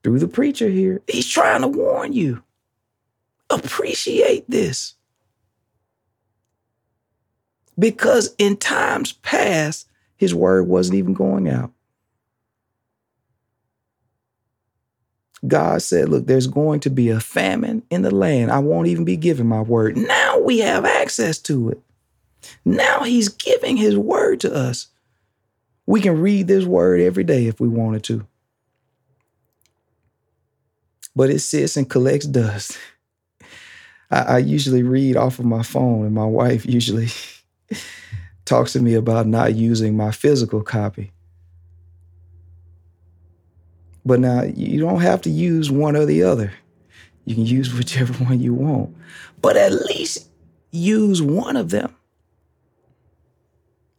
[0.02, 2.42] through the preacher here, he's trying to warn you.
[3.50, 4.94] Appreciate this.
[7.80, 11.72] Because in times past, his word wasn't even going out.
[15.46, 18.52] God said, Look, there's going to be a famine in the land.
[18.52, 19.96] I won't even be giving my word.
[19.96, 21.80] Now we have access to it.
[22.66, 24.88] Now he's giving his word to us.
[25.86, 28.26] We can read this word every day if we wanted to.
[31.16, 32.78] But it sits and collects dust.
[34.10, 37.08] I, I usually read off of my phone, and my wife usually
[38.44, 41.12] talks to me about not using my physical copy.
[44.04, 46.52] But now you don't have to use one or the other.
[47.24, 48.96] You can use whichever one you want.
[49.40, 50.28] But at least
[50.70, 51.94] use one of them.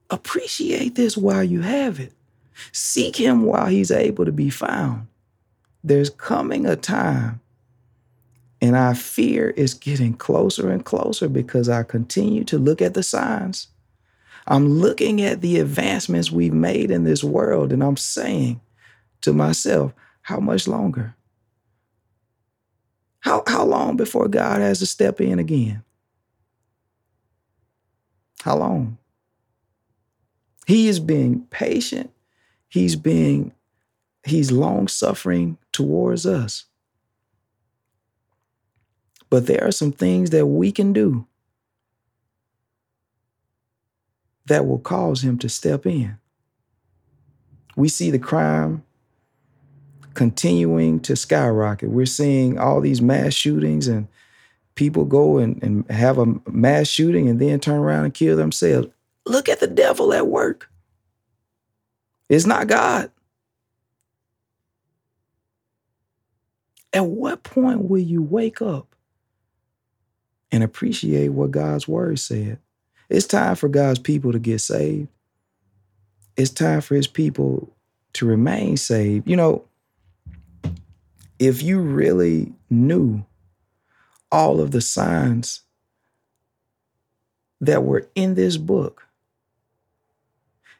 [0.10, 2.14] Appreciate this while you have it.
[2.72, 5.08] Seek him while he's able to be found.
[5.84, 7.41] There's coming a time,
[8.62, 13.04] and I fear it's getting closer and closer because I continue to look at the
[13.04, 13.68] signs.
[14.48, 18.62] I'm looking at the advancements we've made in this world, and I'm saying
[19.22, 21.16] to myself, how much longer?
[23.22, 25.84] How, how long before God has to step in again?
[28.42, 28.98] How long?
[30.66, 32.12] He is being patient.
[32.68, 33.54] He's being,
[34.24, 36.66] he's long suffering towards us.
[39.32, 41.26] But there are some things that we can do
[44.48, 46.18] that will cause him to step in.
[47.78, 48.84] We see the crime
[50.16, 51.90] continuing to skyrocket.
[51.90, 54.10] We're seeing all these mass shootings and
[54.76, 58.90] people go and, and have a mass shooting and then turn around and kill themselves.
[59.26, 60.70] Look at the devil at work.
[62.28, 63.10] It's not God.
[66.92, 68.91] At what point will you wake up
[70.52, 72.60] and appreciate what God's word said?
[73.10, 75.08] It's time for God's people to get saved.
[76.38, 77.74] It's time for his people
[78.14, 79.28] to remain saved.
[79.28, 79.66] You know,
[81.40, 83.26] if you really knew
[84.32, 85.62] all of the signs
[87.60, 89.08] that were in this book,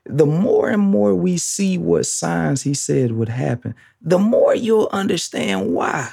[0.06, 4.90] the more and more we see what signs he said would happen, the more you'll
[4.92, 6.12] understand why.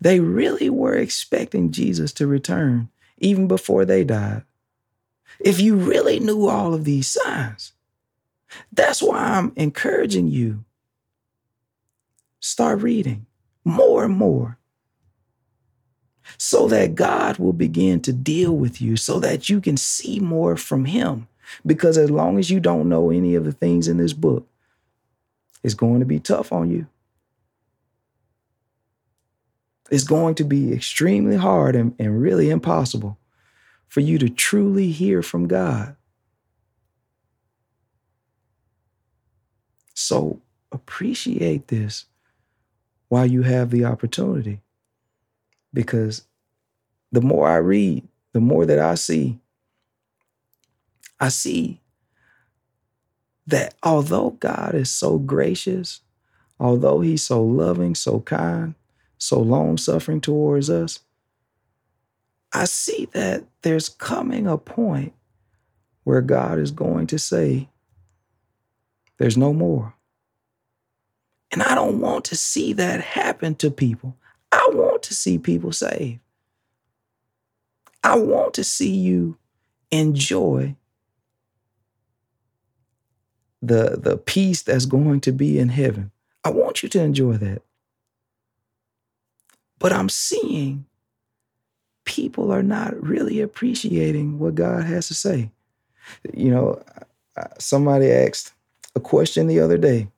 [0.00, 4.42] They really were expecting Jesus to return even before they died.
[5.40, 7.72] If you really knew all of these signs,
[8.72, 10.64] that's why I'm encouraging you.
[12.40, 13.26] Start reading
[13.64, 14.58] more and more
[16.38, 20.56] so that God will begin to deal with you, so that you can see more
[20.56, 21.28] from Him.
[21.64, 24.48] Because as long as you don't know any of the things in this book,
[25.62, 26.86] it's going to be tough on you.
[29.90, 33.18] It's going to be extremely hard and, and really impossible
[33.86, 35.96] for you to truly hear from God.
[39.94, 40.40] So
[40.72, 42.06] appreciate this
[43.08, 44.60] while you have the opportunity.
[45.72, 46.22] Because
[47.12, 49.38] the more I read, the more that I see,
[51.20, 51.80] I see
[53.46, 56.00] that although God is so gracious,
[56.58, 58.74] although He's so loving, so kind,
[59.18, 61.00] so long suffering towards us,
[62.52, 65.12] I see that there's coming a point
[66.04, 67.68] where God is going to say,
[69.18, 69.94] There's no more.
[71.50, 74.16] And I don't want to see that happen to people.
[74.52, 76.20] I want to see people saved.
[78.02, 79.38] I want to see you
[79.90, 80.76] enjoy
[83.62, 86.10] the, the peace that's going to be in heaven.
[86.44, 87.62] I want you to enjoy that.
[89.78, 90.86] But I'm seeing
[92.04, 95.50] people are not really appreciating what God has to say.
[96.32, 96.82] You know,
[97.58, 98.52] somebody asked
[98.94, 100.08] a question the other day.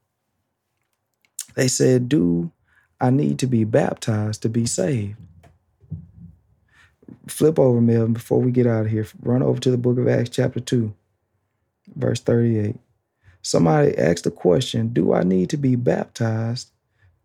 [1.55, 2.53] They said, Do
[3.01, 5.17] I need to be baptized to be saved?
[7.27, 9.07] Flip over, Melvin, before we get out of here.
[9.23, 10.95] Run over to the book of Acts, chapter 2,
[11.97, 12.77] verse 38.
[13.43, 16.71] Somebody asked the question Do I need to be baptized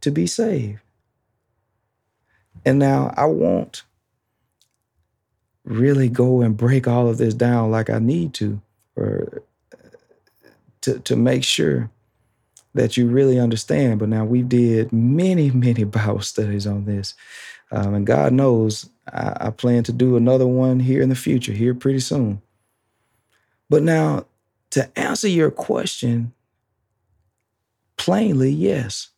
[0.01, 0.79] to be saved?
[2.65, 3.83] And now I won't
[5.65, 8.61] really go and break all of this down like I need to,
[8.95, 9.41] or
[10.81, 11.89] to, to make sure
[12.73, 13.99] that you really understand.
[13.99, 17.13] But now we did many, many Bible studies on this.
[17.71, 21.53] Um, and God knows I, I plan to do another one here in the future,
[21.53, 22.41] here pretty soon.
[23.69, 24.25] But now,
[24.71, 26.33] to answer your question
[27.97, 29.09] plainly, yes,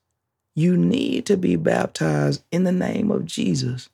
[0.55, 3.89] you need to be baptized in the name of Jesus.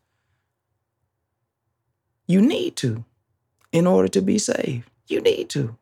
[2.28, 3.03] You need to
[3.72, 4.89] in order to be saved.
[5.07, 5.76] You need to.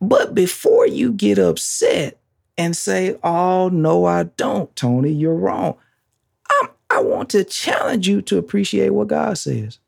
[0.00, 2.18] But before you get upset
[2.56, 5.76] and say, oh, no, I don't, Tony, you're wrong,
[6.50, 9.80] I'm, I want to challenge you to appreciate what God says.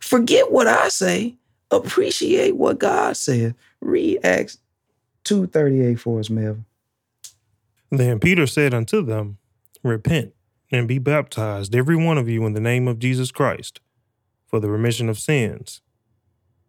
[0.00, 1.36] Forget what I say,
[1.70, 3.54] appreciate what God says.
[3.80, 4.58] Read Acts
[5.24, 6.64] 2.38 for us, Melvin.
[7.90, 9.38] Then Peter said unto them,
[9.82, 10.34] Repent
[10.70, 13.80] and be baptized, every one of you, in the name of Jesus Christ,
[14.46, 15.80] for the remission of sins,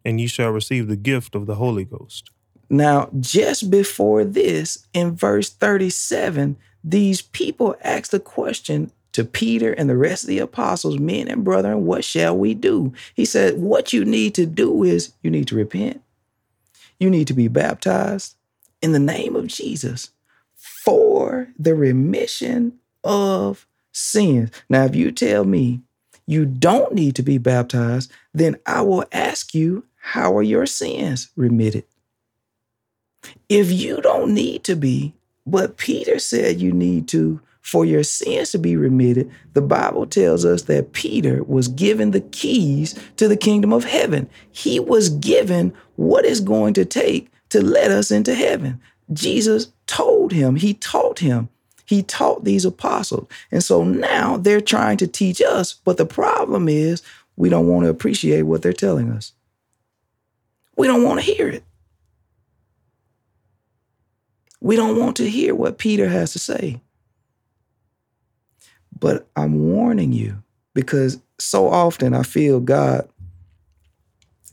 [0.04, 2.30] and ye shall receive the gift of the Holy Ghost.
[2.68, 9.88] Now, just before this, in verse 37, these people asked a question to Peter and
[9.88, 12.92] the rest of the apostles, men and brethren, what shall we do?
[13.14, 16.02] He said, What you need to do is you need to repent.
[17.00, 18.34] You need to be baptized
[18.82, 20.10] in the name of Jesus
[20.86, 24.50] for the remission of sins.
[24.68, 25.80] Now, if you tell me
[26.26, 31.30] you don't need to be baptized, then I will ask you, how are your sins
[31.34, 31.84] remitted?
[33.48, 35.14] If you don't need to be,
[35.44, 40.44] but Peter said you need to for your sins to be remitted, the Bible tells
[40.44, 44.30] us that Peter was given the keys to the kingdom of heaven.
[44.52, 48.80] He was given what is going to take to let us into heaven.
[49.12, 51.48] Jesus told him, he taught him,
[51.84, 53.28] he taught these apostles.
[53.50, 57.02] And so now they're trying to teach us, but the problem is
[57.36, 59.32] we don't want to appreciate what they're telling us.
[60.76, 61.62] We don't want to hear it.
[64.60, 66.80] We don't want to hear what Peter has to say.
[68.98, 70.42] But I'm warning you
[70.74, 73.08] because so often I feel God,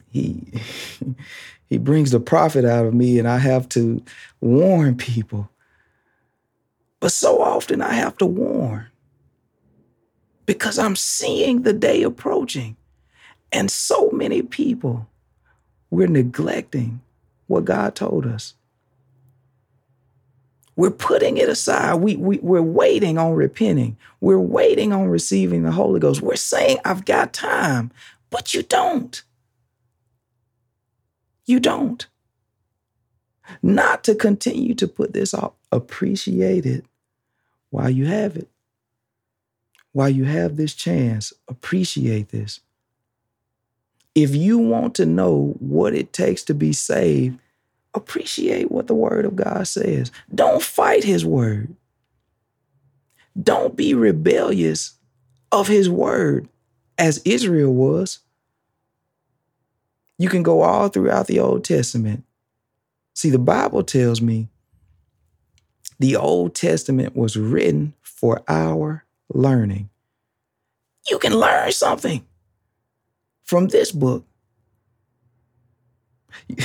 [0.09, 0.53] He
[1.73, 4.03] He brings the prophet out of me, and I have to
[4.41, 5.49] warn people.
[6.99, 8.85] But so often I have to warn
[10.45, 12.77] because I'm seeing the day approaching.
[13.51, 15.07] And so many people,
[15.89, 17.01] we're neglecting
[17.47, 18.53] what God told us.
[20.75, 21.95] We're putting it aside.
[21.95, 23.97] We, we, we're waiting on repenting.
[24.21, 26.21] We're waiting on receiving the Holy Ghost.
[26.21, 27.89] We're saying, I've got time,
[28.29, 29.23] but you don't.
[31.45, 32.05] You don't.
[33.61, 35.53] Not to continue to put this off.
[35.71, 36.85] Appreciate it
[37.69, 38.47] while you have it.
[39.91, 42.61] While you have this chance, appreciate this.
[44.15, 47.39] If you want to know what it takes to be saved,
[47.93, 50.11] appreciate what the word of God says.
[50.33, 51.75] Don't fight his word.
[53.41, 54.93] Don't be rebellious
[55.51, 56.47] of his word
[56.97, 58.19] as Israel was.
[60.17, 62.23] You can go all throughout the Old Testament.
[63.13, 64.49] See, the Bible tells me
[65.99, 69.89] the Old Testament was written for our learning.
[71.09, 72.25] You can learn something
[73.43, 74.25] from this book.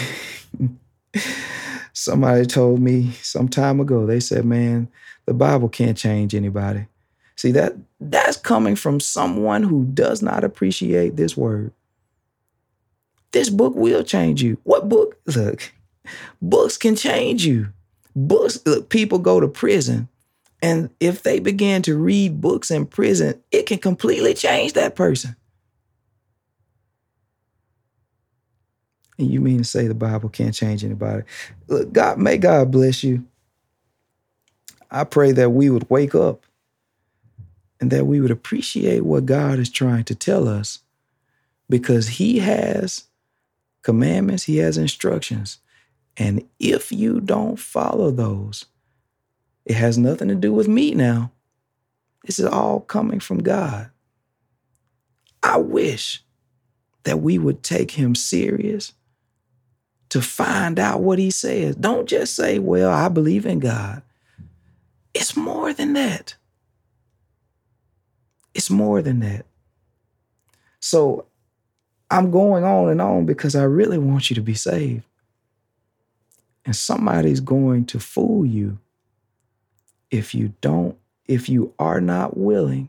[1.93, 4.89] Somebody told me some time ago, they said, man,
[5.27, 6.87] the Bible can't change anybody.
[7.37, 11.73] See, that that's coming from someone who does not appreciate this word.
[13.33, 14.59] This book will change you.
[14.65, 15.19] What book?
[15.27, 15.73] Look,
[16.41, 17.69] books can change you.
[18.17, 20.09] Books, look, people go to prison.
[20.61, 25.37] And if they begin to read books in prison, it can completely change that person.
[29.19, 31.25] And you mean to say the Bible can't change anybody?
[31.67, 33.25] Look, God, may God bless you.
[34.91, 36.45] I pray that we would wake up
[37.81, 40.81] and that we would appreciate what God is trying to tell us
[41.69, 43.05] because He has
[43.89, 45.61] commandments, He has instructions.
[46.19, 48.67] And if you don't follow those,
[49.65, 51.33] it has nothing to do with me now.
[52.27, 53.89] This is all coming from God.
[55.43, 56.23] I wish
[57.05, 58.93] that we would take Him serious
[60.11, 61.75] to find out what He says.
[61.75, 64.03] Don't just say, Well, I believe in God.
[65.15, 66.35] It's more than that.
[68.53, 69.47] It's more than that.
[70.79, 71.28] So
[72.11, 75.05] I'm going on and on because I really want you to be saved.
[76.65, 78.79] And somebody's going to fool you
[80.11, 80.97] if you don't,
[81.27, 82.89] if you are not willing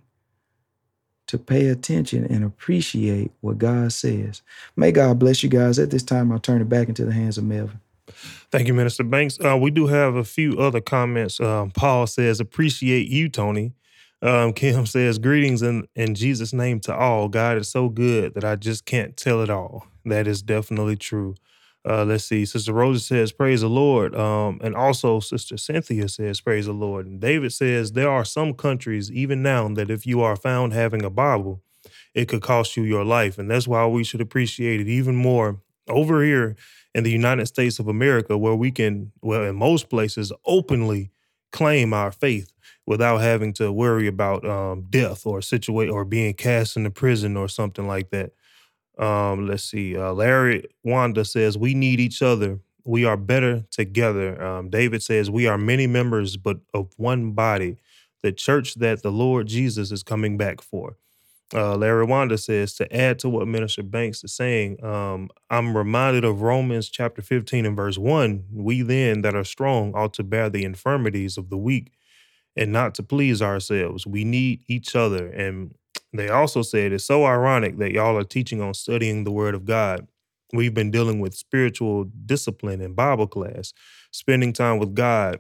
[1.28, 4.42] to pay attention and appreciate what God says.
[4.76, 5.78] May God bless you guys.
[5.78, 7.80] At this time, I'll turn it back into the hands of Melvin.
[8.52, 9.38] Thank you, Minister Banks.
[9.40, 11.40] Uh, we do have a few other comments.
[11.40, 13.74] Um, Paul says, Appreciate you, Tony.
[14.22, 17.30] Um, Kim says, Greetings in, in Jesus' name to all.
[17.30, 19.88] God is so good that I just can't tell it all.
[20.06, 21.36] That is definitely true.
[21.88, 22.46] Uh, let's see.
[22.46, 24.14] Sister Rosa says, Praise the Lord.
[24.16, 27.06] Um, and also, Sister Cynthia says, Praise the Lord.
[27.06, 31.04] And David says, There are some countries, even now, that if you are found having
[31.06, 31.62] a Bible,
[32.14, 33.38] it could cost you your life.
[33.38, 36.58] And that's why we should appreciate it even more over here
[36.94, 41.12] in the United States of America, where we can, well, in most places, openly
[41.52, 42.52] claim our faith
[42.90, 47.48] without having to worry about um, death or situate or being cast into prison or
[47.48, 48.32] something like that.
[48.98, 49.96] Um, let's see.
[49.96, 52.58] Uh, Larry Wanda says we need each other.
[52.84, 54.44] We are better together.
[54.44, 57.78] Um, David says we are many members, but of one body,
[58.24, 60.96] the church that the Lord Jesus is coming back for.
[61.54, 66.26] Uh, Larry Wanda says to add to what Minister Banks is saying, um, I'm reminded
[66.26, 68.46] of Romans chapter 15 and verse 1.
[68.52, 71.92] We then that are strong ought to bear the infirmities of the weak
[72.56, 74.06] and not to please ourselves.
[74.06, 75.28] We need each other.
[75.28, 75.74] And
[76.14, 79.66] they also said it's so ironic that y'all are teaching on studying the Word of
[79.66, 80.08] God.
[80.54, 83.74] We've been dealing with spiritual discipline in Bible class,
[84.12, 85.40] spending time with God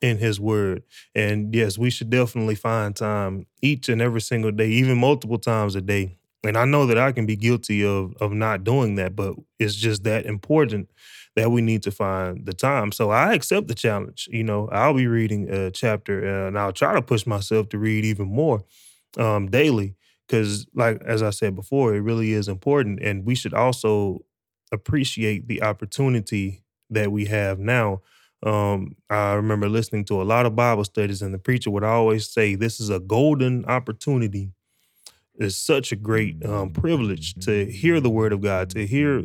[0.00, 0.82] in His Word.
[1.14, 5.74] And yes, we should definitely find time each and every single day, even multiple times
[5.74, 6.16] a day.
[6.44, 9.74] And I know that I can be guilty of of not doing that, but it's
[9.74, 10.88] just that important
[11.36, 12.92] that we need to find the time.
[12.92, 14.28] So I accept the challenge.
[14.32, 18.04] You know, I'll be reading a chapter and I'll try to push myself to read
[18.04, 18.64] even more
[19.18, 19.94] um, daily
[20.26, 24.18] because like as i said before it really is important and we should also
[24.72, 28.00] appreciate the opportunity that we have now
[28.44, 32.28] um, i remember listening to a lot of bible studies and the preacher would always
[32.28, 34.50] say this is a golden opportunity
[35.38, 39.24] it's such a great um, privilege to hear the word of god to hear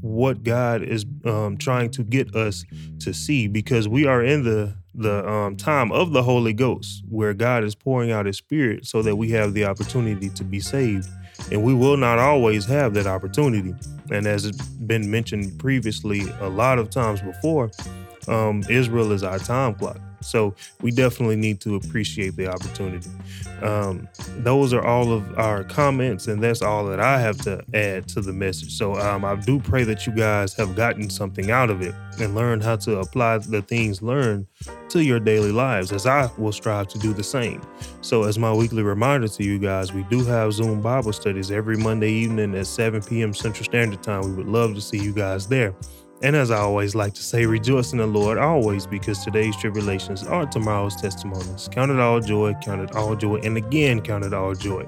[0.00, 2.64] what god is um, trying to get us
[3.00, 7.34] to see because we are in the the um, time of the Holy Ghost, where
[7.34, 11.06] God is pouring out His Spirit so that we have the opportunity to be saved.
[11.52, 13.74] And we will not always have that opportunity.
[14.10, 17.70] And as it's been mentioned previously a lot of times before,
[18.26, 20.00] um, Israel is our time clock.
[20.20, 23.10] So we definitely need to appreciate the opportunity.
[23.62, 24.08] Um,
[24.38, 28.20] those are all of our comments, and that's all that I have to add to
[28.20, 28.72] the message.
[28.76, 32.34] So um, I do pray that you guys have gotten something out of it and
[32.34, 34.46] learned how to apply the things learned
[34.90, 37.60] to your daily lives, as I will strive to do the same.
[38.00, 41.76] So, as my weekly reminder to you guys, we do have Zoom Bible studies every
[41.76, 43.34] Monday evening at 7 p.m.
[43.34, 44.22] Central Standard Time.
[44.22, 45.74] We would love to see you guys there.
[46.22, 50.24] And as I always like to say, rejoice in the Lord always, because today's tribulations
[50.24, 51.68] are tomorrow's testimonies.
[51.70, 54.86] Count it all joy, count it all joy, and again count it all joy.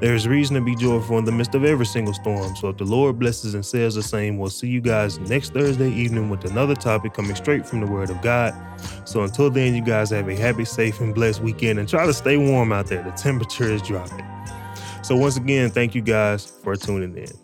[0.00, 2.56] There is reason to be joyful in the midst of every single storm.
[2.56, 5.92] So if the Lord blesses and says the same, we'll see you guys next Thursday
[5.92, 8.54] evening with another topic coming straight from the Word of God.
[9.04, 12.14] So until then, you guys have a happy, safe, and blessed weekend and try to
[12.14, 13.02] stay warm out there.
[13.02, 14.24] The temperature is dropping.
[15.02, 17.39] So once again, thank you guys for tuning in.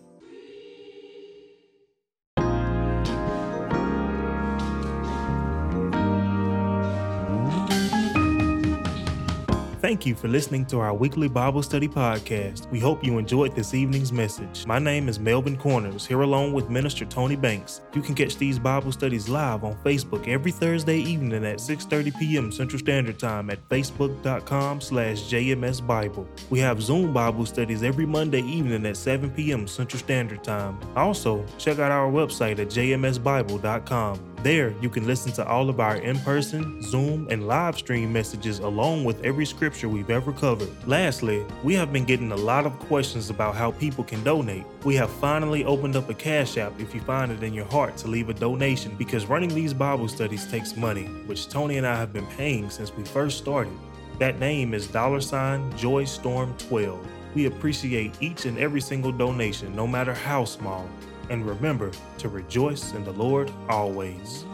[9.86, 12.68] Thank you for listening to our weekly Bible study podcast.
[12.72, 14.66] We hope you enjoyed this evening's message.
[14.66, 17.82] My name is Melvin Corners, here along with Minister Tony Banks.
[17.94, 22.50] You can catch these Bible studies live on Facebook every Thursday evening at 6.30 p.m.
[22.50, 26.26] Central Standard Time at facebook.com slash jmsbible.
[26.50, 29.68] We have Zoom Bible studies every Monday evening at 7 p.m.
[29.68, 30.80] Central Standard Time.
[30.96, 34.35] Also, check out our website at jmsbible.com.
[34.42, 38.60] There, you can listen to all of our in person, Zoom, and live stream messages
[38.60, 40.68] along with every scripture we've ever covered.
[40.86, 44.64] Lastly, we have been getting a lot of questions about how people can donate.
[44.84, 47.96] We have finally opened up a Cash App if you find it in your heart
[47.98, 51.96] to leave a donation because running these Bible studies takes money, which Tony and I
[51.96, 53.72] have been paying since we first started.
[54.18, 57.04] That name is dollar sign joystorm12.
[57.34, 60.88] We appreciate each and every single donation, no matter how small.
[61.28, 64.44] And remember to rejoice in the Lord always.